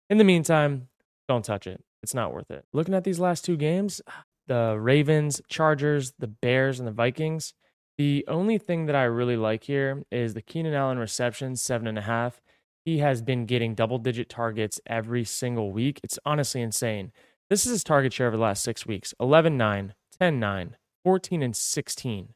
in 0.09 0.17
the 0.17 0.23
meantime, 0.23 0.87
don't 1.27 1.43
touch 1.43 1.67
it. 1.67 1.83
It's 2.01 2.13
not 2.13 2.33
worth 2.33 2.49
it. 2.49 2.65
Looking 2.73 2.93
at 2.93 3.03
these 3.03 3.19
last 3.19 3.45
two 3.45 3.57
games, 3.57 4.01
the 4.47 4.77
Ravens, 4.79 5.41
Chargers, 5.49 6.13
the 6.17 6.27
Bears, 6.27 6.79
and 6.79 6.87
the 6.87 6.91
Vikings. 6.91 7.53
The 7.97 8.25
only 8.27 8.57
thing 8.57 8.87
that 8.87 8.95
I 8.95 9.03
really 9.03 9.37
like 9.37 9.65
here 9.65 10.03
is 10.11 10.33
the 10.33 10.41
Keenan 10.41 10.73
Allen 10.73 10.97
receptions, 10.97 11.61
seven 11.61 11.85
and 11.85 11.97
a 11.97 12.01
half. 12.01 12.41
He 12.85 12.97
has 12.97 13.21
been 13.21 13.45
getting 13.45 13.75
double 13.75 13.99
digit 13.99 14.29
targets 14.29 14.81
every 14.87 15.23
single 15.23 15.71
week. 15.71 15.99
It's 16.03 16.19
honestly 16.25 16.61
insane. 16.61 17.11
This 17.49 17.65
is 17.65 17.71
his 17.71 17.83
target 17.83 18.11
share 18.11 18.27
over 18.27 18.35
the 18.35 18.41
last 18.41 18.63
six 18.63 18.85
weeks 18.85 19.13
11 19.19 19.57
9, 19.57 19.93
10 20.19 20.39
9, 20.39 20.75
14 21.03 21.43
and 21.43 21.55
16, 21.55 22.29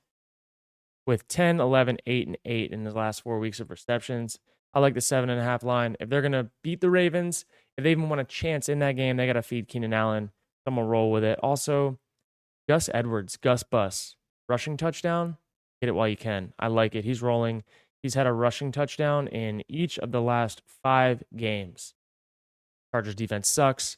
with 1.07 1.27
10, 1.27 1.59
11, 1.59 1.97
8, 2.05 2.27
and 2.27 2.37
8 2.45 2.71
in 2.71 2.83
the 2.83 2.91
last 2.91 3.23
four 3.23 3.39
weeks 3.39 3.59
of 3.59 3.71
receptions. 3.71 4.37
I 4.73 4.79
like 4.79 4.93
the 4.93 5.01
seven 5.01 5.29
and 5.29 5.39
a 5.39 5.43
half 5.43 5.63
line. 5.63 5.95
If 5.99 6.09
they're 6.09 6.21
going 6.21 6.33
to 6.33 6.51
beat 6.61 6.81
the 6.81 6.89
Ravens, 6.91 7.45
if 7.77 7.83
they 7.83 7.91
even 7.91 8.09
want 8.09 8.21
a 8.21 8.25
chance 8.25 8.69
in 8.69 8.79
that 8.79 8.97
game, 8.97 9.17
they 9.17 9.25
got 9.25 9.33
to 9.33 9.41
feed 9.41 9.69
Keenan 9.69 9.93
Allen. 9.93 10.31
I'm 10.67 10.75
going 10.75 10.85
to 10.85 10.89
roll 10.89 11.11
with 11.11 11.23
it. 11.23 11.39
Also, 11.41 11.97
Gus 12.67 12.89
Edwards, 12.93 13.37
Gus 13.37 13.63
Bus, 13.63 14.17
rushing 14.49 14.75
touchdown. 14.75 15.37
Get 15.81 15.87
it 15.87 15.93
while 15.93 16.07
you 16.07 16.17
can. 16.17 16.53
I 16.59 16.67
like 16.67 16.93
it. 16.93 17.05
He's 17.05 17.21
rolling. 17.21 17.63
He's 18.03 18.15
had 18.15 18.27
a 18.27 18.33
rushing 18.33 18.71
touchdown 18.71 19.27
in 19.27 19.63
each 19.69 19.97
of 19.99 20.11
the 20.11 20.21
last 20.21 20.61
five 20.83 21.23
games. 21.35 21.93
Chargers 22.91 23.15
defense 23.15 23.49
sucks. 23.49 23.97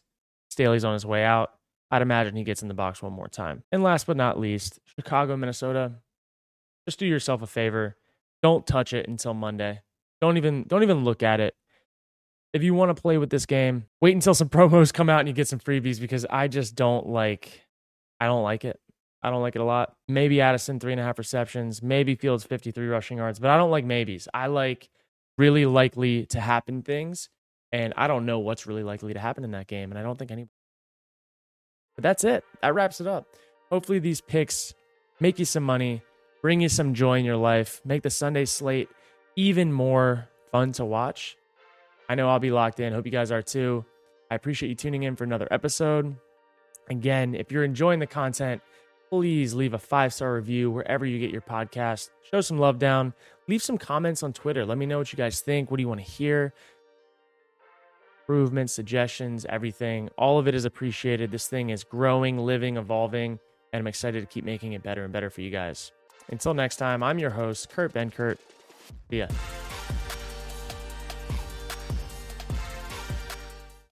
Staley's 0.50 0.86
on 0.86 0.94
his 0.94 1.06
way 1.06 1.24
out. 1.24 1.52
I'd 1.92 2.02
imagine 2.02 2.36
he 2.36 2.44
gets 2.44 2.62
in 2.62 2.68
the 2.68 2.74
box 2.74 3.02
one 3.02 3.14
more 3.14 3.28
time. 3.28 3.64
And 3.72 3.82
last 3.82 4.06
but 4.06 4.18
not 4.18 4.40
least, 4.40 4.80
Chicago, 4.98 5.36
Minnesota. 5.36 5.94
Just 6.90 7.00
do 7.00 7.06
yourself 7.06 7.42
a 7.42 7.48
favor. 7.48 7.96
Don't 8.42 8.66
touch 8.66 8.94
it 8.94 9.08
until 9.08 9.34
Monday. 9.34 9.82
Don't 10.22 10.38
even 10.38 10.64
don't 10.64 10.84
even 10.84 11.04
look 11.04 11.24
at 11.24 11.40
it 11.40 11.56
if 12.54 12.64
you 12.64 12.74
want 12.74 12.96
to 12.96 13.00
play 13.00 13.18
with 13.18 13.30
this 13.30 13.46
game, 13.46 13.86
wait 14.02 14.16
until 14.16 14.34
some 14.34 14.50
promos 14.50 14.94
come 14.94 15.10
out 15.10 15.20
and 15.20 15.28
you 15.28 15.34
get 15.34 15.48
some 15.48 15.60
freebies 15.60 16.00
because 16.00 16.26
I 16.30 16.48
just 16.48 16.76
don't 16.76 17.08
like, 17.08 17.66
I 18.20 18.26
don't 18.26 18.44
like 18.44 18.66
it. 18.66 18.80
I 19.22 19.30
don't 19.30 19.42
like 19.42 19.56
it 19.56 19.62
a 19.62 19.66
lot. 19.66 19.96
Maybe 20.08 20.40
Addison, 20.40 20.80
three 20.80 20.94
and 20.94 21.02
a 21.02 21.04
half 21.04 21.18
receptions. 21.18 21.84
Maybe 21.84 22.16
Fields, 22.16 22.46
53 22.46 22.88
rushing 22.88 23.18
yards, 23.18 23.38
but 23.38 23.50
I 23.50 23.58
don't 23.58 23.72
like 23.72 23.84
maybes. 23.84 24.30
I 24.34 24.48
like 24.48 24.90
really 25.38 25.66
likely 25.66 26.26
to 26.28 26.40
happen 26.40 26.84
things. 26.84 27.30
And 27.72 27.94
I 27.98 28.08
don't 28.08 28.26
know 28.26 28.40
what's 28.40 28.66
really 28.66 28.84
likely 28.84 29.14
to 29.14 29.20
happen 29.20 29.44
in 29.44 29.52
that 29.52 29.68
game. 29.68 29.92
And 29.92 30.00
I 30.00 30.04
don't 30.04 30.18
think 30.18 30.32
any. 30.32 30.48
But 31.96 32.04
that's 32.04 32.24
it. 32.24 32.44
That 32.62 32.74
wraps 32.74 33.02
it 33.02 33.08
up. 33.08 33.28
Hopefully, 33.70 34.00
these 34.00 34.22
picks 34.22 34.74
make 35.20 35.38
you 35.38 35.46
some 35.46 35.64
money, 35.64 36.02
bring 36.42 36.62
you 36.62 36.70
some 36.70 36.94
joy 36.94 37.20
in 37.20 37.26
your 37.26 37.38
life, 37.38 37.82
make 37.86 38.04
the 38.04 38.10
Sunday 38.10 38.46
slate 38.46 38.90
even 39.36 39.72
more 39.72 40.28
fun 40.52 40.72
to 40.74 40.86
watch. 40.86 41.38
I 42.08 42.16
know 42.16 42.30
I'll 42.30 42.40
be 42.40 42.52
locked 42.52 42.80
in. 42.80 42.94
Hope 42.94 43.06
you 43.06 43.12
guys 43.12 43.32
are 43.32 43.42
too. 43.42 43.86
I 44.32 44.36
appreciate 44.36 44.70
you 44.70 44.76
tuning 44.76 45.04
in 45.04 45.16
for 45.16 45.24
another 45.24 45.48
episode. 45.52 46.16
Again, 46.90 47.36
if 47.36 47.52
you're 47.52 47.64
enjoying 47.64 48.00
the 48.00 48.08
content, 48.08 48.62
please 49.10 49.54
leave 49.54 49.74
a 49.74 49.78
five 49.78 50.14
star 50.14 50.34
review 50.34 50.72
wherever 50.72 51.06
you 51.06 51.20
get 51.20 51.32
your 51.32 51.42
podcast. 51.42 52.10
Show 52.30 52.42
some 52.42 52.58
love 52.58 52.80
down. 52.80 53.14
Leave 53.48 53.62
some 53.62 53.78
comments 53.78 54.24
on 54.24 54.34
Twitter. 54.34 54.66
Let 54.66 54.78
me 54.78 54.86
know 54.86 54.98
what 54.98 55.12
you 55.12 55.18
guys 55.18 55.42
think. 55.42 55.70
What 55.70 55.78
do 55.78 55.82
you 55.82 55.88
want 55.88 56.04
to 56.04 56.12
hear? 56.12 56.54
Improvements, 58.22 58.74
suggestions, 58.74 59.46
everything. 59.50 60.10
All 60.18 60.38
of 60.38 60.48
it 60.48 60.54
is 60.54 60.66
appreciated. 60.66 61.32
This 61.32 61.48
thing 61.48 61.72
is 61.72 61.84
growing, 61.84 62.38
living, 62.38 62.78
evolving, 62.78 63.40
and 63.74 63.80
I'm 63.80 63.88
excited 63.88 64.22
to 64.22 64.28
keep 64.28 64.46
making 64.46 64.74
it 64.74 64.84
better 64.84 65.04
and 65.04 65.12
better 65.12 65.30
for 65.30 65.42
you 65.42 65.50
guys. 65.50 65.92
Until 66.32 66.54
next 66.54 66.78
time, 66.78 67.02
I'm 67.04 67.20
your 67.20 67.32
host, 67.32 67.70
Kurt 67.70 67.94
Benkert. 67.94 68.38
See 69.10 69.20
ya. 69.20 69.28